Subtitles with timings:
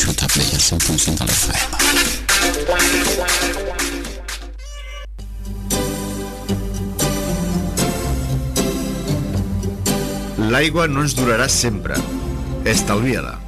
[0.00, 1.60] J-Play al 100% de l'FM.
[10.48, 11.94] L'aigua no ens durarà sempre.
[12.64, 13.38] Estalvia-la.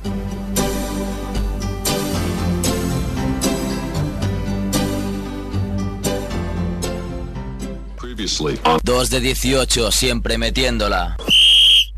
[7.97, 8.61] Previously.
[8.85, 11.17] 2 de 18, siempre metiéndola.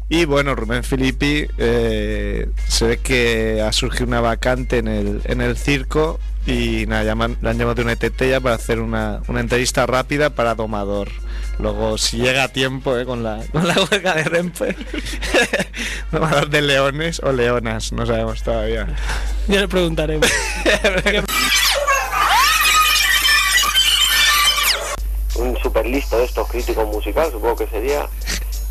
[0.09, 5.41] Y bueno, Rubén Filippi eh, se ve que ha surgido una vacante en el, en
[5.41, 9.41] el circo y nada, llaman, le han llamado de una tetella para hacer una, una
[9.41, 11.09] entrevista rápida para Domador.
[11.59, 14.77] Luego, si llega a tiempo eh, con, la, con la huelga de Renfe,
[16.13, 18.95] Domador de leones o leonas, no sabemos todavía.
[19.49, 20.29] Ya le preguntaremos.
[25.37, 28.09] un super listo de estos críticos musicales, supongo que sería,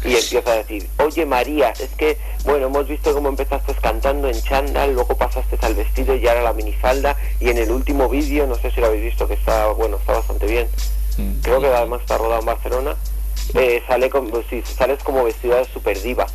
[0.04, 4.42] y empieza a decir, oye María, es que, bueno, hemos visto cómo empezaste cantando en
[4.42, 8.56] chándal, luego pasaste al vestido y ahora la minifalda, y en el último vídeo, no
[8.56, 10.68] sé si lo habéis visto, que está, bueno, está bastante bien,
[11.42, 12.96] creo que además está rodado en Barcelona,
[13.56, 16.26] eh, sale con, pues sí, sales como vestida de super diva.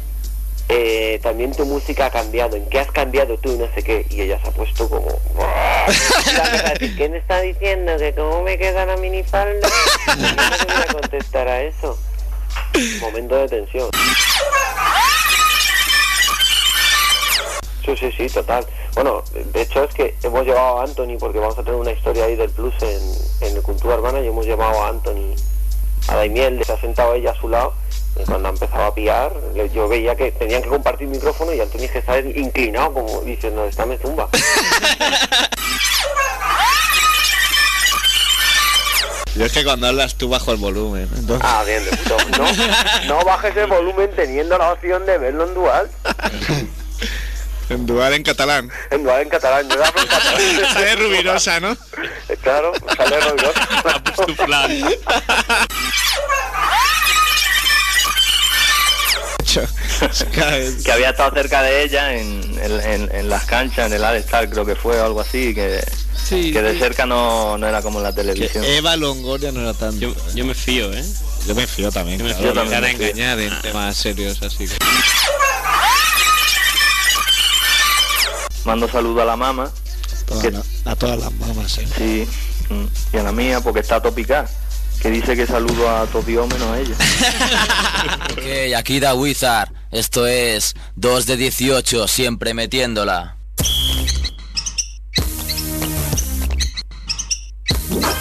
[0.70, 3.56] Eh, también tu música ha cambiado, ¿en qué has cambiado tú?
[3.56, 5.08] No sé qué, y ella se ha puesto como...
[5.08, 7.96] Y la empieza a decir, ¿Qué me está diciendo?
[7.96, 9.66] ¿Que cómo me queda la minifalda?
[10.16, 11.98] Y yo no voy a contestar a eso.
[13.00, 13.90] Momento de tensión.
[17.84, 18.66] Sí, sí, sí, total.
[18.94, 22.24] Bueno, de hecho es que hemos llevado a Anthony, porque vamos a tener una historia
[22.24, 25.34] ahí del plus en, en el Cultura Urbana, y hemos llevado a Anthony,
[26.08, 27.72] a Daimiel, se ha sentado ella a su lado,
[28.20, 29.32] y cuando ha empezado a pillar,
[29.72, 33.86] yo veía que tenían que compartir micrófono y Anthony que estaba inclinado, como diciendo, esta
[33.86, 34.28] me zumba.
[39.38, 41.08] Yo es que cuando hablas tú bajo el volumen.
[41.16, 42.16] entonces- Ah, bien, de puto.
[42.38, 42.46] No,
[43.18, 45.90] no bajes el volumen teniendo la opción de verlo en dual.
[47.70, 48.70] en dual en catalán.
[48.90, 50.42] En dual en catalán, yo lo hablo en catalán.
[50.72, 51.76] Sale rubirosa, ¿no?
[52.42, 53.68] Claro, sale rubirosa.
[60.84, 64.48] que había estado cerca de ella en, en- en- en las canchas, en el All-Star
[64.48, 65.82] creo que fue, algo así, que,
[66.28, 66.78] Sí, que de sí.
[66.78, 68.62] cerca no, no era como en la Que televisión.
[68.64, 69.98] Eva Longoria no era tanto.
[70.00, 71.04] Yo, yo me fío, ¿eh?
[71.46, 72.18] Yo me fío también.
[72.18, 74.66] Yo me claro, fío también, van a me engañar en temas serios así.
[74.68, 74.76] que-
[78.64, 79.70] Mando saludo a la mamá,
[80.42, 81.88] Que- la- a todas las mamás, ¿eh?
[81.96, 82.28] sí,
[82.74, 82.84] mm,
[83.14, 84.46] y a la mía, porque está topica,
[85.00, 86.94] que dice que saludo a todos Dios menos a ella.
[88.32, 89.70] Ok, aquí da Wizard.
[89.90, 93.37] Esto es 2 de 18, siempre metiéndola.
[97.90, 98.17] Hola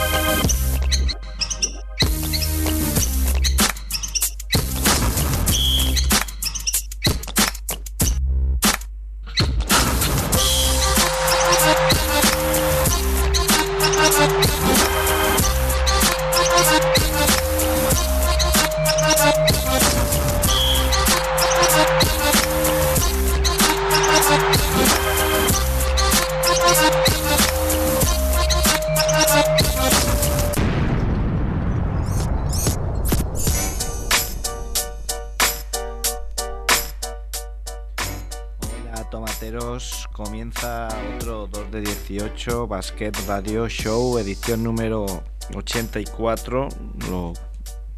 [42.48, 45.06] 18 Basket Radio Show, edición número
[45.54, 46.70] 84,
[47.10, 47.34] lo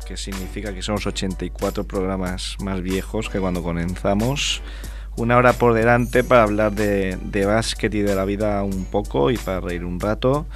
[0.08, 4.64] que significa que son los 84 programas más viejos que cuando comenzamos.
[5.18, 9.30] Una hora por delante para hablar de, de básquet y de la vida un poco
[9.30, 10.48] y para reír un rato.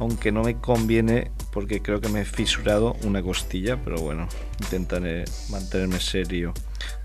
[0.00, 4.26] Aunque no me conviene porque creo que me he fisurado una costilla, pero bueno,
[4.60, 6.52] intentaré mantenerme serio.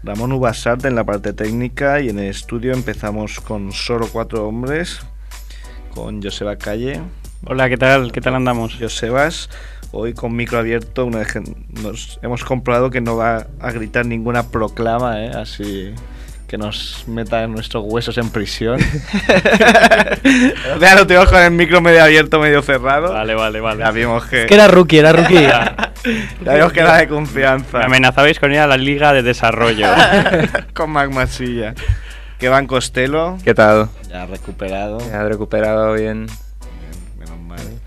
[0.04, 5.02] Ramón Ubasarte en la parte técnica y en el estudio empezamos con solo cuatro hombres,
[5.96, 7.02] con Joseba Calle,
[7.48, 8.12] Hola, ¿qué tal?
[8.12, 8.76] ¿Qué tal andamos?
[8.80, 9.50] Josebas,
[9.92, 11.44] hoy con micro abierto, una vez que
[11.82, 15.32] nos hemos comprobado que no va a gritar ninguna proclama, ¿eh?
[15.36, 15.94] así
[16.48, 18.80] que nos meta en nuestros huesos en prisión.
[20.82, 23.14] ya lo tenemos con el micro medio abierto, medio cerrado.
[23.14, 23.80] Vale, vale, vale.
[23.80, 25.36] Ya vimos que, Es que era rookie, era rookie.
[25.36, 27.80] ya vimos que era de confianza.
[27.80, 29.88] Me amenazabais con ir a la Liga de Desarrollo.
[30.74, 31.28] con Magma
[32.40, 33.90] Que van Costello, ¿Qué tal?
[34.10, 35.00] ya recuperado.
[35.00, 36.26] ¿Me has recuperado bien?
[36.28, 37.80] Bien, menos mal.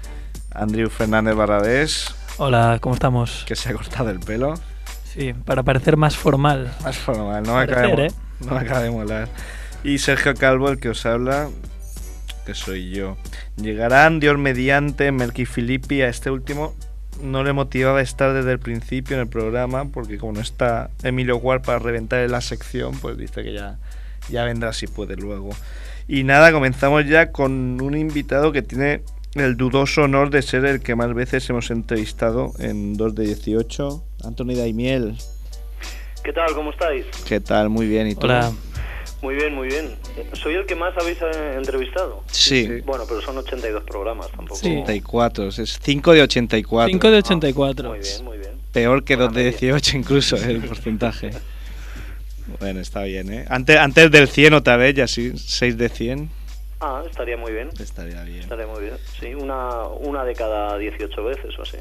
[0.53, 3.45] Andrew Fernández Barrabés, Hola, ¿cómo estamos?
[3.47, 4.55] que se ha cortado el pelo.
[5.05, 6.73] Sí, para parecer más formal.
[6.83, 8.15] Más formal, no me, acaba de, mo-
[8.47, 9.29] no me acaba de molar.
[9.85, 11.49] Y Sergio Calvo, el que os habla,
[12.47, 13.17] que soy yo.
[13.57, 16.03] Llegarán Dios mediante Melqui Filippi.
[16.03, 16.75] A este último
[17.23, 21.37] no le motivaba estar desde el principio en el programa, porque como no está Emilio
[21.37, 23.79] Guar para reventar en la sección, pues dice que ya
[24.29, 25.51] Ya vendrá si puede luego.
[26.07, 29.03] Y nada, comenzamos ya con un invitado que tiene
[29.35, 34.05] el dudoso honor de ser el que más veces hemos entrevistado en 2 de 18.
[34.25, 35.17] Anthony Daimiel.
[36.25, 36.55] ¿Qué tal?
[36.55, 37.07] ¿Cómo estáis?
[37.27, 37.69] ¿Qué tal?
[37.69, 38.09] Muy bien.
[38.09, 38.27] ¿Y tú?
[38.27, 38.53] Hola.
[39.21, 39.97] Muy bien, muy bien.
[40.35, 42.23] ¿Soy el que más habéis eh, entrevistado?
[42.31, 42.83] Sí.
[42.87, 44.57] Bueno, pero son 82 programas tampoco.
[44.57, 44.79] Sí.
[44.83, 45.49] 84.
[45.49, 46.89] Es 5 de 84.
[46.93, 47.89] 5 de 84.
[47.89, 48.53] Muy bien, muy bien.
[48.73, 49.59] Peor que Buena 2 de media.
[49.59, 51.31] 18 incluso el porcentaje.
[52.61, 53.45] Bueno, está bien, ¿eh?
[53.49, 56.31] Antes, antes del 100 otra vez, ya sí, 6 de 100.
[56.81, 57.71] Ah, estaría muy bien.
[57.79, 58.41] Estaría bien.
[58.41, 58.95] Estaría muy bien.
[59.21, 61.79] Sí, una, una de cada 18 veces o así.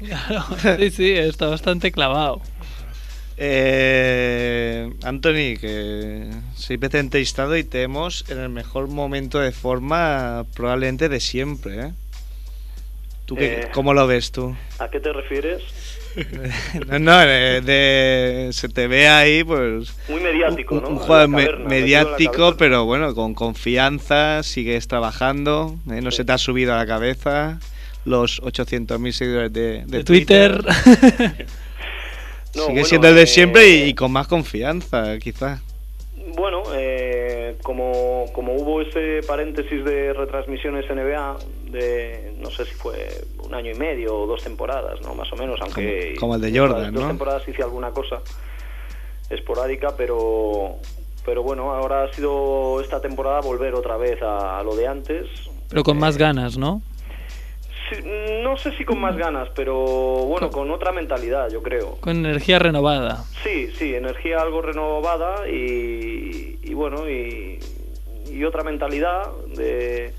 [0.06, 0.44] Claro.
[0.78, 2.40] Sí, sí, está bastante clavado.
[3.38, 10.44] Eh, Anthony, que soy veces entrevistado y te hemos en el mejor momento de forma
[10.54, 11.92] probablemente de siempre, ¿eh?
[13.26, 13.68] ¿Tú qué, Eh.
[13.72, 14.56] cómo lo ves tú?
[14.78, 15.62] ¿A qué te refieres?
[16.88, 19.94] No, no, de, de- se te ve ahí, pues...
[20.08, 20.88] Muy mediático, un, ¿no?
[20.90, 26.00] un jugador caverna, mediático, pero bueno, con confianza, sigues trabajando, ¿eh?
[26.00, 26.18] no Sí.
[26.18, 27.58] se te ha subido a la cabeza
[28.04, 30.64] los 800.000 seguidores de, de De Twitter.
[32.54, 35.60] No, Sigue bueno, siendo el de eh, siempre y, y con más confianza, quizá.
[36.34, 36.95] Bueno, eh,
[37.66, 41.36] como, como hubo ese paréntesis de retransmisiones NBA,
[41.72, 42.94] de no sé si fue
[43.42, 45.16] un año y medio o dos temporadas, ¿no?
[45.16, 46.14] Más o menos, aunque...
[46.14, 47.08] Como- como el de Jordan, Dos ¿no?
[47.08, 48.20] temporadas hice alguna cosa
[49.30, 50.76] esporádica, pero...
[51.24, 55.26] Pero bueno, ahora ha sido esta temporada volver otra vez a, a lo de antes.
[55.68, 56.82] Pero con más ganas, ¿no?
[58.42, 61.96] No sé si con más ganas, pero bueno, con otra mentalidad, yo creo.
[62.00, 63.24] Con energía renovada.
[63.42, 67.60] Sí, sí, energía algo renovada y, y bueno, y,
[68.30, 70.12] y otra mentalidad de,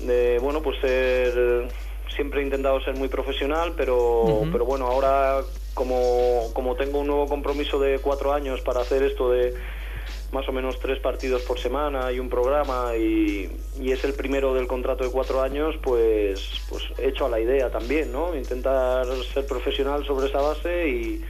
[0.00, 1.68] de, bueno, pues ser,
[2.14, 5.40] siempre he intentado ser muy profesional, pero, pero bueno, ahora
[5.74, 9.54] como, como tengo un nuevo compromiso de cuatro años para hacer esto de
[10.32, 14.52] más o menos tres partidos por semana y un programa y, y es el primero
[14.54, 18.34] del contrato de cuatro años, pues, pues he hecho a la idea también, ¿no?
[18.36, 21.24] Intentar ser profesional sobre esa base y,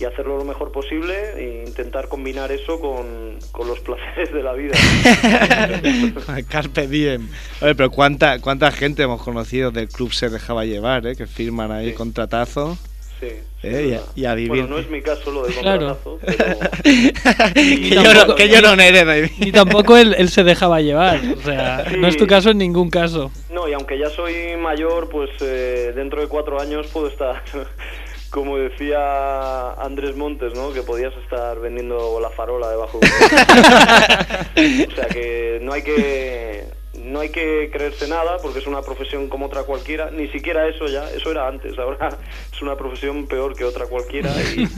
[0.00, 4.52] y hacerlo lo mejor posible e intentar combinar eso con, con los placeres de la
[4.52, 4.74] vida.
[6.48, 7.28] Carpe diem.
[7.60, 11.16] Oye, pero ¿cuánta, cuánta gente hemos conocido del club se dejaba llevar, ¿eh?
[11.16, 11.94] Que firman ahí Sí.
[11.94, 12.76] contratazo.
[13.20, 13.28] Sí,
[13.62, 14.48] sí, Eh, y y a vivir.
[14.50, 15.98] Bueno, no es mi caso lo del Claro.
[16.24, 16.44] pero...
[17.54, 19.30] que, yo tampoco- no, que yo no eres, David.
[19.40, 21.20] Y tampoco él, él se dejaba llevar.
[21.38, 21.96] O sea, Sí.
[21.98, 23.30] no es tu caso en ningún caso.
[23.50, 27.42] No, y aunque ya soy mayor, pues eh, dentro de cuatro años puedo estar,
[28.30, 30.72] como decía Andrés Montes, ¿no?
[30.72, 33.12] Que podías estar vendiendo la farola debajo de un...
[34.92, 36.64] O sea que no hay que
[36.98, 40.86] no hay que creerse nada porque es una profesión como otra cualquiera, ni siquiera eso
[40.88, 42.18] ya, eso era antes, ahora
[42.52, 44.68] es una profesión peor que otra cualquiera y,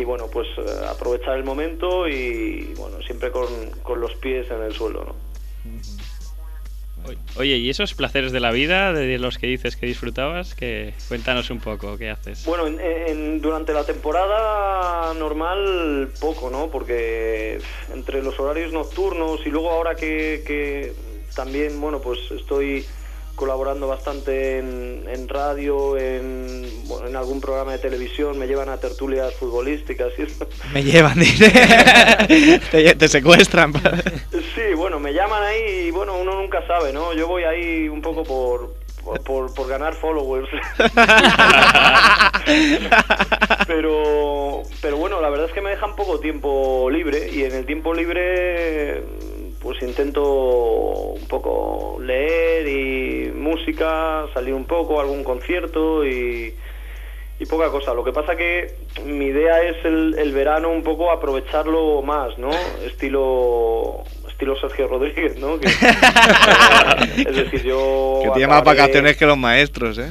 [0.00, 3.46] y bueno, pues eh, aprovechar el momento y bueno, siempre con,
[3.82, 5.28] con los pies en el suelo, ¿no?
[7.36, 10.54] Oye, ¿y esos placeres de la vida, de los que dices que disfrutabas?
[10.54, 12.44] Que cuéntanos un poco, ¿qué haces?
[12.44, 16.68] Bueno, en- en- durante la temporada normal poco, ¿no?
[16.70, 17.58] Porque
[17.94, 20.92] entre los horarios nocturnos y luego ahora que, que
[21.38, 22.84] también, bueno, pues estoy
[23.36, 28.78] colaborando bastante en, en radio, en, bueno, en algún programa de televisión, me llevan a
[28.80, 30.48] tertulias futbolísticas y eso.
[30.74, 31.48] Me llevan, dice.
[32.72, 33.72] te, te secuestran.
[34.56, 37.12] Sí, bueno, me llaman ahí y bueno, uno nunca sabe, ¿no?
[37.14, 40.48] Yo voy ahí un poco por, por, por- por ganar followers.
[43.68, 47.66] pero, pero bueno, la verdad es que me dejan poco tiempo libre y en el
[47.66, 49.04] tiempo libre
[49.60, 56.54] pues intento un poco leer y música, salir un poco, algún concierto y,
[57.38, 57.94] y poca cosa.
[57.94, 58.74] Lo que pasa que
[59.04, 62.50] mi idea es el, el verano un poco aprovecharlo más, ¿no?
[62.84, 65.58] Estilo estilo Sergio Rodríguez, ¿no?
[65.58, 65.66] Que,
[67.28, 70.10] es decir, yo que tiene más vacaciones que los maestros, ¿eh?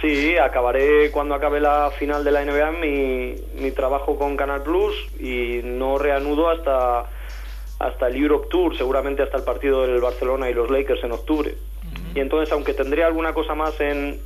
[0.00, 4.94] Sí, acabaré cuando acabe la final de la NBA mi, mi trabajo con Canal Plus
[5.20, 7.06] y no reanudo hasta
[7.78, 11.54] hasta el Europe Tour, seguramente hasta el partido del Barcelona y los Lakers en octubre.
[12.14, 14.18] Y entonces, aunque tendré alguna cosa más en,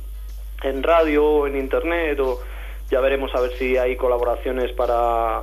[0.63, 2.39] en radio o en internet, o
[2.89, 5.41] ya veremos a ver si hay colaboraciones para,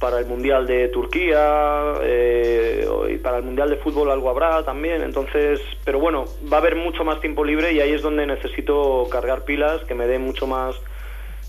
[0.00, 5.02] para el Mundial de Turquía eh, y para el Mundial de Fútbol algo habrá también.
[5.02, 9.06] Entonces, pero bueno, va a haber mucho más tiempo libre y ahí es donde necesito
[9.10, 10.76] cargar pilas, que me dé mucho más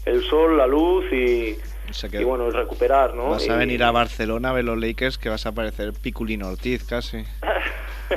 [0.06, 1.58] el sol, la luz y,
[1.90, 3.30] O sea que y bueno, el recuperar, ¿no?
[3.30, 6.44] vas a Y- venir a Barcelona a ver los Lakers que vas a parecer Piculín
[6.44, 7.24] Ortiz casi.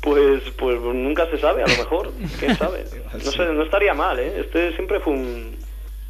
[0.00, 2.12] Pues, pues nunca se sabe, a lo mejor.
[2.38, 2.84] ¿Quién sabe?
[3.24, 4.40] No sé, no estaría mal, ¿eh?
[4.40, 5.56] Este siempre fue un,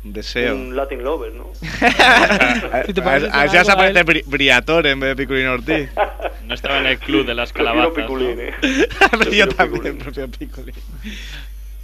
[0.03, 0.57] Un deseo.
[0.57, 1.53] un Latin Lover, ¿no?
[2.87, 5.11] Si te a pareces a ver si en vas a aparecer Bri- Briatore en vez
[5.11, 5.91] de Piculín Ortiz.
[6.45, 8.03] No estaba en el club de las Prefiero calabazas.
[8.05, 8.43] Piculín, ¿no?
[8.43, 8.55] ¿eh?
[9.37, 9.99] Yo también Piculín.
[9.99, 10.75] prefiero Piculín.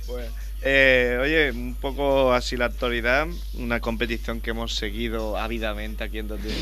[0.09, 6.19] Bueno, eh, oye, un poco así la actualidad, una competición que hemos seguido ávidamente aquí
[6.19, 6.53] en donde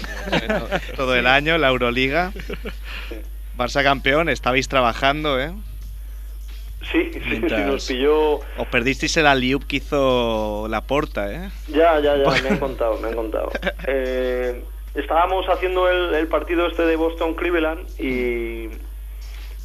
[0.47, 2.33] todo, todo el año, la Euroliga.
[3.57, 5.53] Barça campeón, estabais trabajando, ¿eh?
[6.93, 8.35] Sí, sí, sí, nos pilló...
[8.57, 11.51] Os perdisteis el aliup que hizo la porta, ¿eh?
[11.69, 13.51] Ya, ya, ya, me han contado, me han contado.
[13.87, 14.63] Eh,
[14.95, 18.69] estábamos haciendo el, el partido este de Boston-Cleveland y,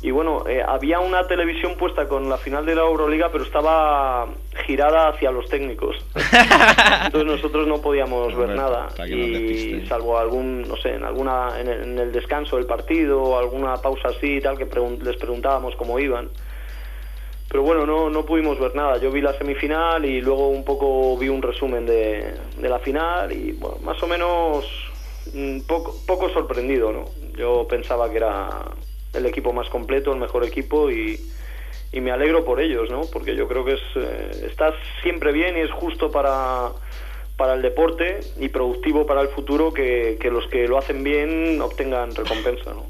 [0.03, 4.27] y bueno, eh, había una televisión puesta con la final de la Euroliga, pero estaba
[4.67, 5.95] girada hacia los técnicos.
[7.05, 8.89] Entonces nosotros no podíamos ver nada.
[9.15, 13.21] no Y salvo algún, no sé, en alguna en el, en el descanso del partido
[13.23, 16.29] o alguna pausa así y tal, que pregun- les preguntábamos cómo iban.
[17.49, 18.97] Pero bueno, no, no pudimos ver nada.
[18.97, 23.31] Yo vi la semifinal y luego un poco vi un resumen de, de la final
[23.31, 24.65] y bueno, más o menos
[25.33, 27.05] mm, poco, poco sorprendido, ¿no?
[27.37, 28.49] Yo pensaba que era
[29.13, 31.19] el equipo más completo, el mejor equipo y,
[31.91, 33.01] y me alegro por ellos, ¿no?
[33.11, 36.71] Porque yo creo que es, eh, está siempre bien y es justo para,
[37.37, 41.61] para el deporte y productivo para el futuro que, que los que lo hacen bien
[41.61, 42.85] obtengan recompensa, ¿no?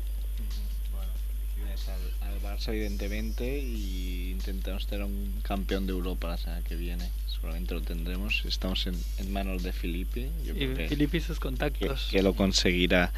[2.54, 7.10] Barça, evidentemente, y intentamos tener un campeón de Europa la semana que viene.
[7.28, 8.44] Seguramente lo tendremos.
[8.48, 10.28] Estamos en, en manos de Filippi.
[10.46, 12.10] Yo Y que- y sus que, contactos.
[12.12, 13.12] que lo conseguirá.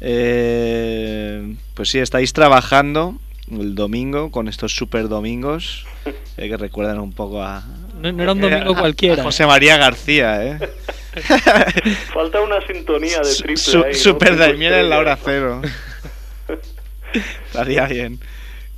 [0.00, 3.18] Eh, pues sí, estáis trabajando
[3.50, 5.86] el domingo con estos super domingos
[6.36, 7.64] eh, que recuerdan un poco a,
[8.00, 9.22] No, no era un domingo a- cualquiera.
[9.22, 10.58] a José María García, ¿eh?
[12.12, 13.98] Falta una sintonía de triple su- ahí, ¿no?
[13.98, 15.62] super Cinco Daimiel en la hora cero.
[17.46, 18.18] Estaría bien.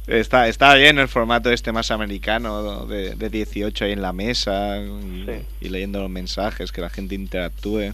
[0.06, 4.78] Está, está bien el formato este más americano de, de 18 ahí en la mesa
[4.78, 5.46] y, Sí.
[5.62, 7.92] y leyendo los mensajes, que la gente interactúe.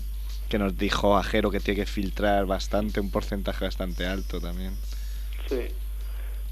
[0.48, 4.72] Que nos dijo Ajero que tiene que filtrar bastante, un porcentaje bastante alto también.
[5.48, 5.60] Sí.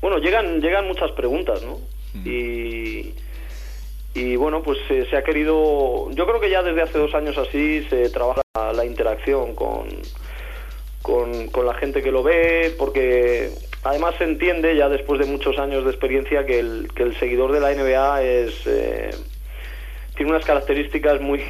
[0.01, 1.81] Bueno, llegan, llegan muchas preguntas, ¿no?
[2.15, 2.23] Mm.
[2.25, 3.15] Y,
[4.15, 7.37] y bueno, pues eh, se ha querido, yo creo que ya desde hace dos años
[7.39, 8.41] así se trabaja
[8.73, 9.89] la interacción con,
[11.03, 13.51] con, con la gente que lo ve, porque
[13.89, 17.53] además se entiende ya después de muchos años de experiencia que el, que el seguidor
[17.53, 19.11] de la NBA es, eh,
[20.15, 21.43] tiene unas características muy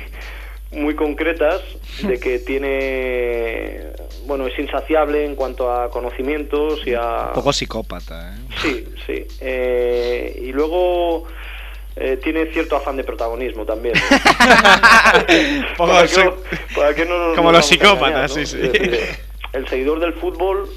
[0.71, 1.62] muy concretas
[2.02, 3.87] de que tiene
[4.26, 8.38] bueno es insaciable en cuanto a conocimientos y a Un poco psicópata, ¿eh?
[8.61, 9.26] Sí, sí.
[9.40, 11.25] Eh, y luego
[11.97, 13.95] eh, tiene cierto afán de protagonismo también.
[15.78, 16.07] para,
[16.76, 18.45] para no como los engañar, psicópatas, ¿no?
[18.45, 18.71] sí, sí.
[19.54, 20.68] El seguidor del fútbol,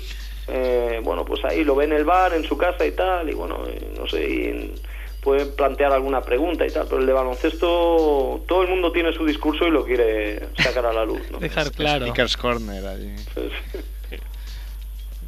[0.47, 3.33] eh, bueno, pues ahí lo ve en el bar, en su casa y tal, y
[3.33, 4.73] bueno, eh, no sé, y
[5.21, 9.25] puede plantear alguna pregunta y tal, pero el de baloncesto, todo el mundo tiene su
[9.25, 11.37] discurso y lo quiere sacar a la luz, ¿no?
[11.39, 12.05] Dejar claro.
[12.05, 13.13] Speaker's Corner allí.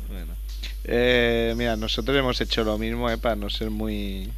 [0.09, 0.33] Bueno.
[0.83, 4.29] Eh, mira, nosotros hemos hecho lo mismo eh, para no ser muy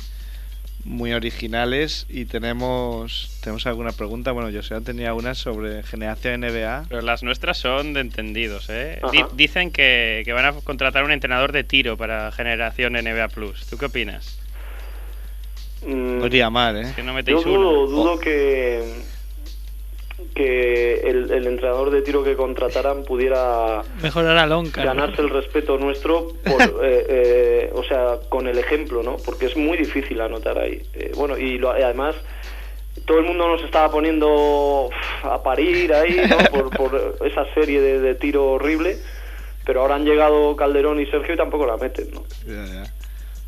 [0.85, 4.31] muy originales y tenemos tenemos alguna pregunta.
[4.31, 6.85] Bueno, yo sé tenía una sobre generación NBA.
[6.87, 9.01] Pero las nuestras son de entendidos, ¿eh?
[9.11, 13.65] Di- dicen que, que van a contratar un entrenador de tiro para generación NBA Plus.
[13.65, 14.37] ¿Tú qué opinas?
[15.85, 16.93] Mm, No iría mal, ¿eh?
[16.95, 17.87] Que no Yo dudo, uno.
[17.91, 18.83] dudo que,
[20.34, 24.81] que el, el entrenador de tiro que contrataran pudiera Mejorar a Lonca.
[24.84, 24.88] ¿no?
[24.88, 29.17] ganarse el respeto nuestro, por, eh, eh, o sea, con el ejemplo, ¿no?
[29.25, 30.81] Porque es muy difícil anotar ahí.
[30.93, 32.15] Eh, bueno, y, lo- además
[33.05, 34.89] todo el mundo nos estaba poniendo
[35.24, 36.38] a parir ahí, ¿no?
[36.51, 38.98] Por, por esa serie de, de tiro horrible,
[39.65, 42.24] pero ahora han llegado Calderón y Sergio y tampoco la meten, ¿no?
[42.48, 42.84] Ya, ya.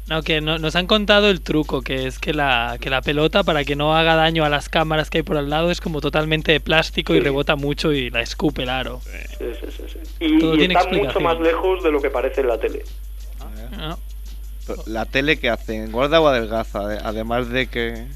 [0.10, 3.44] No, que no- nos han contado el truco, que es que la, que la pelota,
[3.44, 6.00] para que no haga daño a las cámaras que hay por al lado, es como
[6.00, 9.02] totalmente de plástico y rebota mucho y la escupe el aro.
[9.04, 10.00] Sí, sí, sí, sí.
[10.26, 12.84] Y, Todo y tiene está mucho más lejos de lo que parece en la tele.
[13.78, 14.00] ¿no?
[14.66, 15.76] Pero, ¿La tele que hace?
[15.76, 16.80] ¿Engorda o adelgaza?
[16.80, 18.08] Ade- Además de que...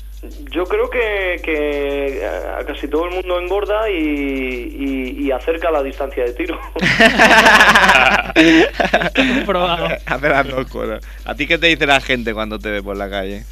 [0.51, 5.81] Yo creo que, que a casi todo el mundo engorda y, y- y acerca la
[5.81, 6.59] distancia de tiro.
[8.35, 9.87] Está comprobado.
[10.05, 11.03] Hace las dos cosas.
[11.25, 13.43] ¿A ti qué te dice la gente cuando te ve por la calle?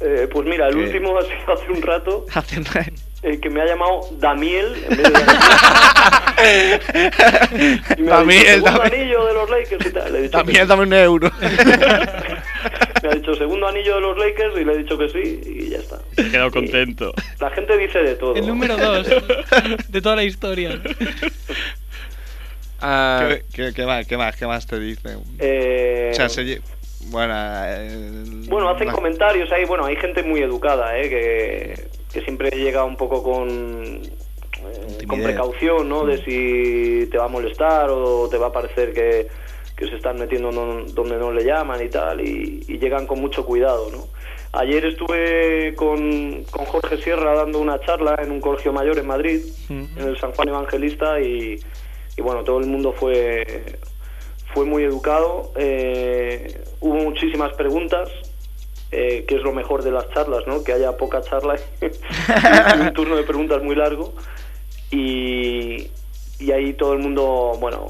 [0.00, 0.80] Eh, pues mira, el ¿Qué?
[0.84, 2.64] último ha sido hace un rato, Hacen-
[3.22, 5.36] eh, que me ha llamado Damiel en vez de Daniel.
[7.98, 8.94] Y me ha Damiel, dicho, Damiel.
[8.94, 10.12] anillo de los Lakers y tal.
[10.12, 11.30] Le he dicho También que- dame un euro.
[13.02, 15.68] me ha dicho segundo anillo de los Lakers y le he dicho que sí y
[15.70, 15.98] ya está.
[16.16, 17.12] He quedado contento.
[17.40, 18.34] La gente dice de todo.
[18.34, 19.06] El número 2
[19.88, 20.80] de toda la historia.
[22.80, 25.18] Ah, ¿Qué, qué- qué más, qué, más, ¿Qué más te dicen?
[25.40, 26.60] Eh, O sea, se
[27.06, 31.08] Bueno, eh, Bueno, hacen la- comentarios ahí, bueno, hay gente muy educada, ¿eh?
[31.08, 34.00] que, que siempre llega un poco con,
[34.70, 36.04] eh, con precaución, ¿no?
[36.04, 39.28] De si te va a molestar o te va a parecer que,
[39.76, 43.20] que se están metiendo no- donde no le llaman y tal, y, y llegan con
[43.20, 44.06] mucho cuidado, ¿no?
[44.52, 49.42] Ayer estuve con, con Jorge Sierra dando una charla en un colegio mayor en Madrid,
[49.68, 51.60] en el San Juan Evangelista, y,
[52.16, 53.76] y bueno, todo el mundo fue,
[54.54, 55.52] fue muy educado.
[55.56, 58.08] eh, hubo muchísimas preguntas,
[58.90, 60.64] eh, que es lo mejor de las charlas, ¿no?
[60.64, 64.14] Que haya poca charla y un turno de preguntas muy largo.
[64.90, 65.88] Y,
[66.38, 67.86] y ahí todo el mundo, bueno,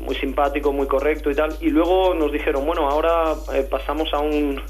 [0.00, 1.56] muy simpático, muy correcto y tal.
[1.60, 4.60] Y luego nos dijeron, bueno, ahora eh, pasamos a un,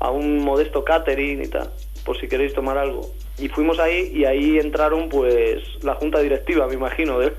[0.00, 1.70] a un modesto catering y tal,
[2.04, 3.10] por si queréis tomar algo.
[3.38, 7.32] Y fuimos ahí y ahí entraron pues la junta directiva, me imagino, de,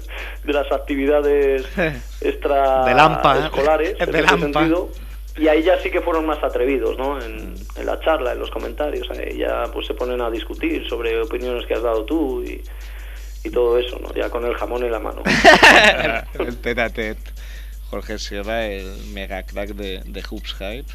[0.43, 1.65] de las actividades
[2.21, 3.41] extra AMPA, ¿eh?
[3.45, 4.59] escolares, en Del ese AMPA.
[4.59, 4.89] sentido.
[5.37, 7.21] Y ahí ya sí que fueron más atrevidos, ¿no?
[7.21, 9.09] En, en la charla, en los comentarios.
[9.11, 12.61] Ahí ya pues se ponen a discutir sobre opiniones que has dado tú y,
[13.45, 14.13] y todo eso, ¿no?
[14.13, 15.21] Ya con el jamón en la mano.
[16.39, 17.31] el tete a tete.
[17.89, 20.85] Jorge Sierra, el mega crack de, de Hoops Hype.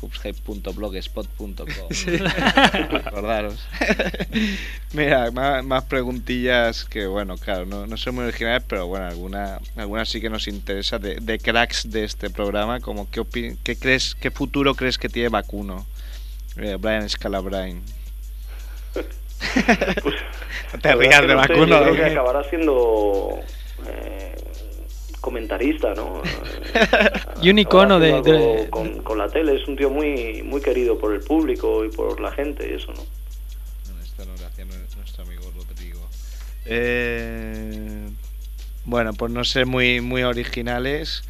[0.00, 1.66] hoopshype.blogspot.com
[3.04, 3.58] Acordaros.
[4.92, 9.60] Mira, más, más preguntillas que, bueno, claro, no, no son muy originales, pero bueno, alguna,
[9.76, 13.76] algunas sí que nos interesa de, de cracks de este programa, como qué, opi- qué
[13.76, 15.86] crees, qué futuro crees que tiene Vacuno,
[16.56, 17.82] Eh, Brian Scalabrine.
[20.72, 21.66] no te rías que de no sé, Vacuno.
[21.66, 22.10] yo creo que ¿eh?
[22.12, 23.38] acabará siendo
[23.86, 24.34] eh,
[25.20, 26.22] comentarista, ¿no?
[27.42, 29.56] Y un icono de, de- con, con la tele.
[29.60, 32.92] Es un tío muy muy querido por el público y por la gente y eso,
[32.92, 33.02] ¿no?
[34.02, 36.00] Esto nos lo hacía nue- nuestro amigo Rodrigo.
[36.66, 38.08] Eh,
[38.84, 41.22] bueno, pues no ser muy, muy originales.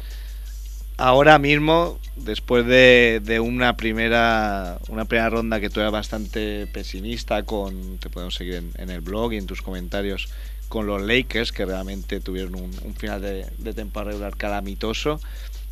[1.03, 7.41] Ahora mismo, después de, de una primera una primera ronda que tú eras bastante pesimista,
[7.41, 10.31] con te podemos seguir en, el blog y en tus comentarios
[10.69, 15.19] con los Lakers, que realmente tuvieron un, final de, temporada regular calamitoso.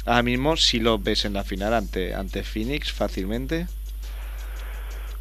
[0.07, 3.67] Ahora mismo, si lo ves en la final ante, ante Phoenix fácilmente.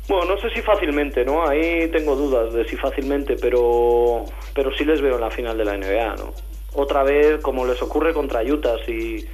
[0.09, 1.47] Bueno, no sé si fácilmente, ¿no?
[1.47, 5.67] Ahí tengo dudas de si fácilmente, pero pero sí les veo en la final de
[5.67, 6.33] la NBA, ¿no?
[6.73, 9.27] Otra vez, como les ocurre contra Utah, si,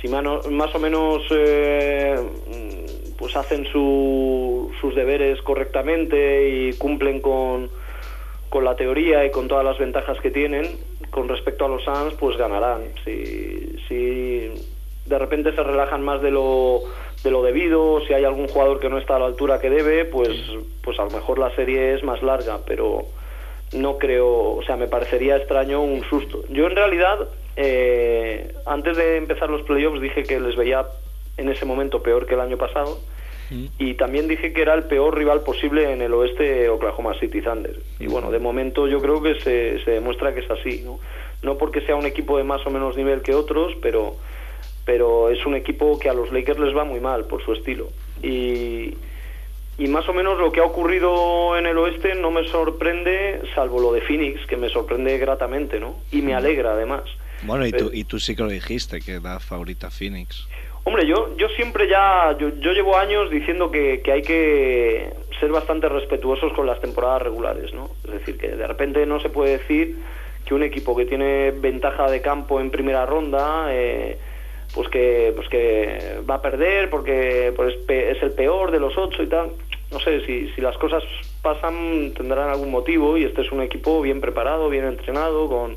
[0.00, 2.16] si mano- más o menos eh,
[3.18, 7.70] pues hacen su- sus deberes correctamente y cumplen con,
[8.48, 10.78] con la teoría y con todas las ventajas que tienen
[11.10, 12.82] con respecto a los Suns, pues ganarán.
[13.04, 14.50] Si, si
[15.06, 16.82] de repente se relajan más de lo,
[17.24, 20.04] de lo debido, si hay algún jugador que no está a la altura que debe,
[20.04, 20.30] pues,
[20.82, 23.06] pues a lo mejor la serie es más larga, pero
[23.72, 26.42] no creo, o sea, me parecería extraño un susto.
[26.48, 30.86] Yo en realidad, eh, antes de empezar los playoffs dije que les veía
[31.36, 32.98] en ese momento peor que el año pasado
[33.78, 37.80] y también dije que era el peor rival posible en el oeste Oklahoma City Thunder.
[37.98, 41.00] Y bueno, de momento yo creo que se, se demuestra que es así, ¿no?
[41.42, 44.14] No porque sea un equipo de más o menos nivel que otros, pero,
[44.84, 47.88] pero es un equipo que a los Lakers les va muy mal por su estilo.
[48.22, 48.94] Y,
[49.80, 53.80] y más o menos lo que ha ocurrido en el oeste no me sorprende, salvo
[53.80, 55.96] lo de Phoenix, que me sorprende gratamente, ¿no?
[56.12, 57.04] Y me alegra además.
[57.44, 60.46] Bueno, y Pero- tú, y tú sí que lo dijiste, que da favorita Phoenix.
[60.84, 65.50] Hombre, yo, yo siempre ya, yo, yo llevo años diciendo que, que hay que ser
[65.50, 67.88] bastante respetuosos con las temporadas regulares, ¿no?
[68.04, 69.96] Es decir, que de repente no se puede decir
[70.44, 74.18] que un equipo que tiene ventaja de campo en primera ronda, eh,
[74.74, 79.22] pues que pues que va a perder porque pues, es el peor de los ocho
[79.22, 79.52] y tal.
[79.90, 81.02] No sé, si, si las cosas
[81.42, 85.76] pasan tendrán algún motivo y este es un equipo bien preparado, bien entrenado, con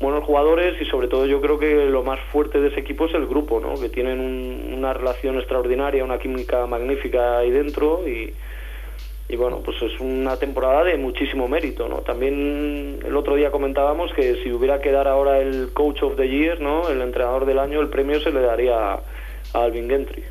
[0.00, 3.14] buenos jugadores y sobre todo yo creo que lo más fuerte de ese equipo es
[3.14, 3.78] el grupo, ¿no?
[3.80, 8.32] Que tienen un- una relación extraordinaria, una química magnífica ahí dentro y,
[9.28, 11.96] y bueno, pues es una temporada de muchísimo mérito, ¿no?
[11.96, 16.28] También el otro día comentábamos que si hubiera que dar ahora el Coach of the
[16.28, 16.88] Year, ¿no?
[16.88, 19.00] El entrenador del año, el premio se le daría a
[19.52, 20.22] Alvin Gentry.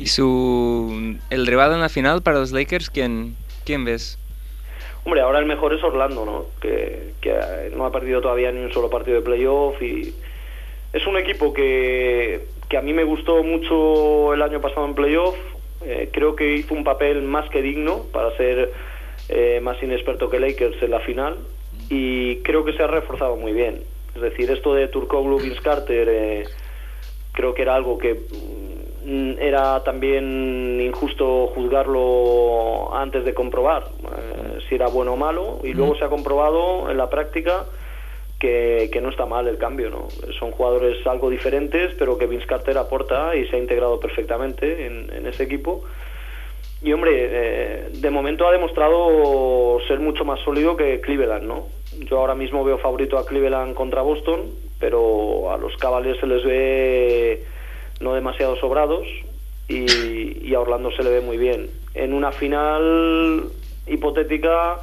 [0.00, 3.36] Y su el rival en la final para los Lakers, ¿quién,
[3.66, 4.18] quién ves?
[5.04, 6.46] Hombre, ahora el mejor es Orlando, ¿no?
[6.58, 10.14] Que, que no ha perdido todavía ni un solo partido de playoff y
[10.94, 15.36] es un equipo que, que a mí me gustó mucho el año pasado en playoff.
[15.84, 18.72] Eh, creo que hizo un papel más que digno para ser
[19.28, 21.36] eh, más inexperto que Lakers en la final
[21.90, 23.82] y creo que se ha reforzado muy bien.
[24.14, 26.44] Es decir, esto de Turkoglu, Vince Carter, eh,
[27.32, 28.18] creo que era algo que
[29.06, 35.96] era también injusto juzgarlo antes de comprobar eh, si era bueno o malo y luego
[35.96, 37.64] se ha comprobado en la práctica
[38.38, 40.08] que, que no está mal el cambio no
[40.38, 45.10] son jugadores algo diferentes pero que Vince Carter aporta y se ha integrado perfectamente en,
[45.12, 45.84] en ese equipo.
[46.82, 51.66] Y hombre, eh, de momento ha demostrado ser mucho más sólido que Cleveland, ¿no?
[52.08, 56.42] Yo ahora mismo veo favorito a Cleveland contra Boston, pero a los Cavaliers se les
[56.42, 57.44] ve
[58.00, 59.06] no demasiado sobrados
[59.68, 61.70] y, y a Orlando se le ve muy bien.
[61.94, 63.44] En una final
[63.86, 64.78] hipotética,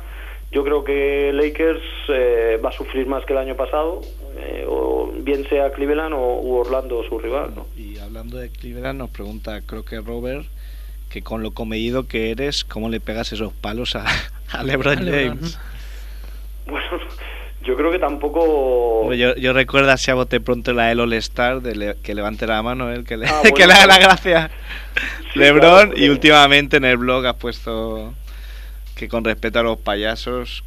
[0.51, 4.01] yo creo que Lakers eh, va a sufrir más que el año pasado,
[4.37, 7.65] eh, o bien sea Cleveland o u Orlando su rival, ¿no?
[7.75, 10.45] Y hablando de Cleveland, nos pregunta, creo que Robert,
[11.09, 14.05] que con lo comedido que eres, ¿cómo le pegas esos palos a,
[14.51, 15.37] a LeBron A LeBron.
[15.37, 15.59] James?
[16.65, 16.87] Bueno,
[17.67, 19.13] yo creo que tampoco...
[19.13, 22.63] Yo, yo recuerdo así a bote pronto la del All-Star, de le- que levante la
[22.63, 24.51] mano, él, que le, Ah, que bueno, le haga la gracia.
[25.33, 26.09] Sí, LeBron, claro, y eh.
[26.09, 28.13] últimamente en el blog has puesto
[28.95, 30.63] que con respeto a los payasos,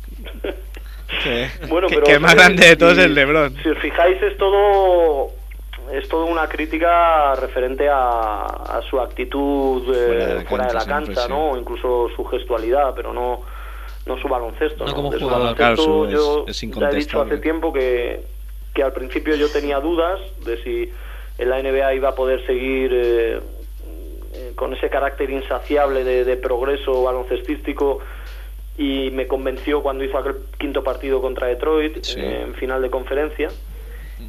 [1.25, 3.57] que, Bueno, que, pero que el más grande de todos si- es LeBron.
[3.63, 5.33] Si os fijáis, es todo
[5.93, 10.75] es todo una crítica referente a, a su actitud eh, Fuera de la fuera de
[10.75, 11.29] la cancha, siempre, sí.
[11.31, 11.51] ¿no?
[11.51, 13.41] O incluso su gestualidad, pero no
[14.17, 14.85] no su baloncesto.
[14.85, 14.97] No ¿no?
[14.97, 15.57] como De su jugador.
[15.57, 18.21] Claro, baloncesto su- yo es- es ya he dicho hace tiempo que,
[18.75, 20.93] que al principio yo tenía dudas de si
[21.39, 23.41] en la NBA iba a poder seguir eh,
[24.35, 28.01] eh, con ese carácter insaciable de, de progreso baloncestístico
[28.79, 32.21] y me convenció cuando hizo aquel quinto partido contra Detroit Sí.
[32.21, 33.49] eh, en final de conferencia.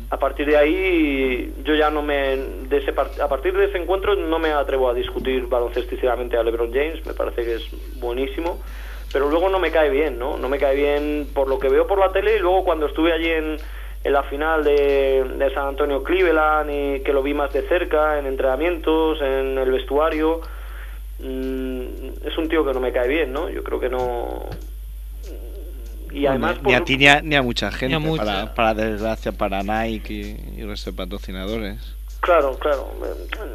[0.09, 3.77] A partir de ahí yo ya no me de ese part- a partir de ese
[3.77, 7.63] encuentro no me atrevo a discutir baloncestísticamente a LeBron James, me parece que es
[7.99, 8.61] buenísimo,
[9.11, 10.37] pero luego no me cae bien, ¿no?
[10.37, 13.13] No me cae bien por lo que veo por la tele y luego cuando estuve
[13.13, 13.57] allí en,
[14.03, 18.19] en la final de, de San Antonio Cleveland y que lo vi más de cerca
[18.19, 20.41] en entrenamientos, en el vestuario,
[21.19, 21.81] mm,
[22.25, 23.49] es un tío que no me cae bien, ¿no?
[23.49, 24.45] Yo creo que no
[26.11, 28.25] y además ni, ni a ti ni a, ni a mucha gente, Ni a mucha.
[28.25, 31.95] Para, para desgracia, para Nike y, y el resto de patrocinadores.
[32.19, 32.89] Claro, claro.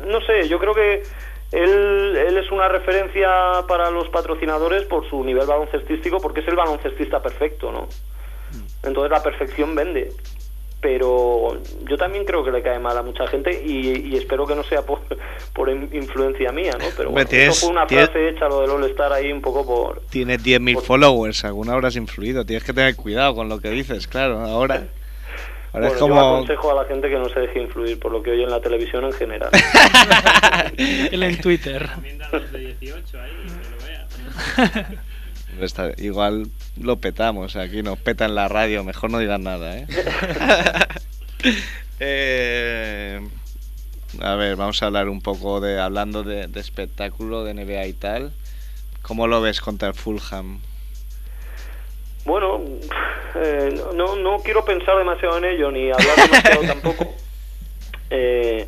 [0.06, 1.02] No sé, yo creo que
[1.56, 3.28] él, él es una referencia
[3.66, 7.88] para los patrocinadores por su nivel baloncestístico, porque es el baloncestista perfecto, ¿no?
[8.82, 10.12] Entonces la perfección vende.
[10.80, 11.56] Pero
[11.88, 14.62] yo también creo que le cae mal a mucha gente y, y espero que no
[14.62, 15.00] sea por,
[15.54, 16.84] por in- influencia mía, ¿no?
[16.96, 20.02] Pero bueno, eso fue una tienes- frase hecha lo del All-Star ahí un poco por...
[20.10, 22.44] Tienes 10.000 Por- followers, alguna habrás influido.
[22.44, 24.38] Tienes que tener cuidado con lo que dices, claro.
[24.40, 24.86] Ahora,
[25.72, 28.22] ahora Bueno, es yo aconsejo a la gente que no se deje influir por lo
[28.22, 29.50] que oye en la televisión en general.
[30.76, 31.88] Él en Twitter.
[32.32, 35.64] Los de 18 ahí, que lo vea.
[35.64, 36.48] Está- igual
[36.80, 39.86] lo petamos aquí, nos peta en la radio, mejor no digan nada, ¿eh?
[42.00, 43.20] Eh,
[44.20, 47.92] a ver, vamos a hablar un poco de, hablando de, de espectáculo, de NBA y
[47.94, 48.32] tal.
[49.02, 50.58] ¿Cómo lo ves contra el Fulham?
[52.26, 52.60] Bueno,
[53.36, 57.14] eh, no, no quiero pensar demasiado en ello ni hablar demasiado tampoco.
[58.10, 58.66] Eh,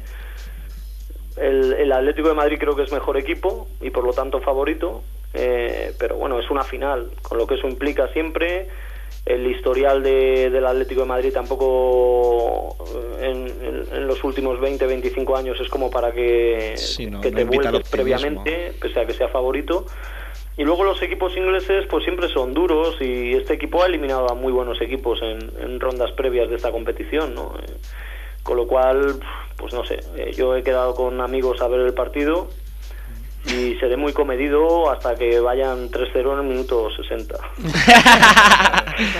[1.36, 5.02] el, el Atlético de Madrid creo que es mejor equipo y por lo tanto favorito,
[5.34, 8.68] eh, pero bueno, es una final, con lo que eso implica siempre.
[9.26, 12.76] El historial de, del Atlético de Madrid tampoco
[13.20, 17.20] eh, en, en- en los últimos 20, 25 años es como para que, Sí, no-
[17.20, 17.90] que no te optimismo.
[17.90, 19.84] previamente, pese a que sea favorito.
[20.58, 24.34] Y luego los equipos ingleses pues siempre son duros y este equipo ha eliminado a
[24.34, 27.54] muy buenos equipos en, en rondas previas de esta competición, ¿no?
[27.62, 27.72] Eh,
[28.42, 29.20] con lo cual,
[29.56, 32.48] pues no sé, eh, yo he quedado con amigos a ver el partido
[33.46, 37.36] y seré muy comedido hasta que vayan 3-0 en el minuto 60.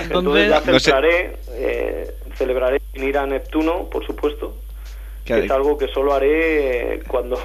[0.02, 4.54] Entonces ya celebraré, eh, celebraré sin ir a Neptuno, por supuesto,
[5.24, 7.38] que ¿Qué- es algo que solo haré eh, cuando,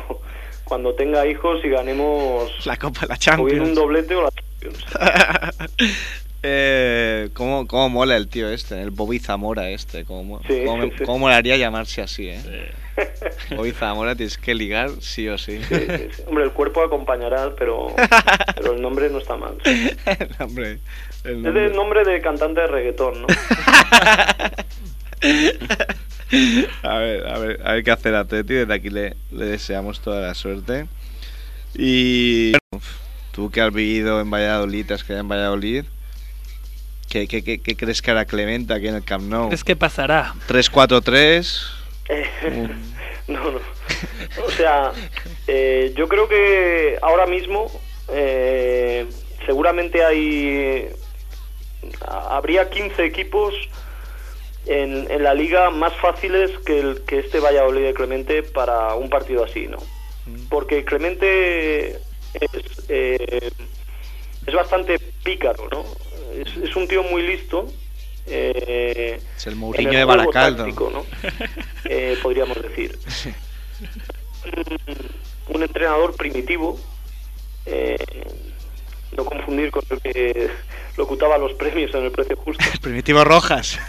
[0.74, 3.76] cuando tenga hijos y ganemos La Copa de la o bien un Champions.
[3.76, 4.86] doblete o la Champions.
[6.42, 8.82] eh, ¿cómo, ¿Cómo mola el tío este?
[8.82, 10.04] El Bobby Zamora este.
[10.04, 11.04] ¿Cómo, mo- Sí, cómo, me- sí.
[11.06, 12.72] cómo molaría llamarse así, eh?
[13.56, 15.60] Bobby Zamora tienes que ligar sí o sí.
[15.70, 16.24] Sí, sí, sí.
[16.26, 17.94] Hombre, el cuerpo acompañará, pero,
[18.56, 19.54] pero el nombre no está mal.
[19.64, 20.80] El Es nombre-
[21.24, 23.28] el nombre de cantante de reggaetón, ¿no?
[26.84, 28.54] a ver, a ver, a ver qué hace el Atleti.
[28.54, 30.88] Desde aquí le, le deseamos toda la suerte.
[31.76, 32.86] Y bueno,
[33.32, 35.86] tú que has vivido en Valladolid, has quedado en Valladolid,
[37.10, 39.48] ¿qué, qué, qué, qué crees que hará Clemente aquí en el Camp Nou?
[39.48, 40.34] ¿crees que pasará?
[40.48, 41.68] 3-4-3.
[42.10, 42.26] Eh,
[43.28, 43.60] no, no.
[44.46, 44.92] O sea,
[45.48, 47.72] eh, yo creo que ahora mismo
[48.10, 49.08] eh,
[49.46, 50.90] seguramente hay
[52.08, 53.54] habría 15 equipos
[54.66, 59.10] en, en la liga más fáciles que, el, que este Valladolid de Clemente para un
[59.10, 59.78] partido así, ¿no?
[60.50, 62.00] Porque Clemente es,
[62.90, 63.52] eh,
[64.46, 65.84] es bastante pícaro, ¿no?
[66.34, 67.68] Es, es un tío muy listo.
[68.26, 70.64] eh, Es el Mourinho el de Baracaldo.
[70.64, 71.06] táctico, ¿no?
[71.90, 72.98] Eh, podríamos decir.
[74.46, 76.78] Un, un entrenador primitivo
[77.66, 77.98] Eh,
[79.16, 80.50] no confundir con el que
[80.98, 82.64] locutaba los premios en el precio justo.
[82.82, 83.80] Primitivo Rojas.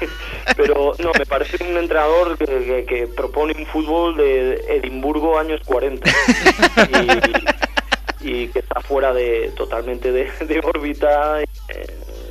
[0.56, 5.60] Pero no, me parece un entrenador que, que- que propone un fútbol de Edimburgo años
[5.64, 6.10] 40
[8.22, 11.46] y, y que está fuera de totalmente de, de órbita, eh,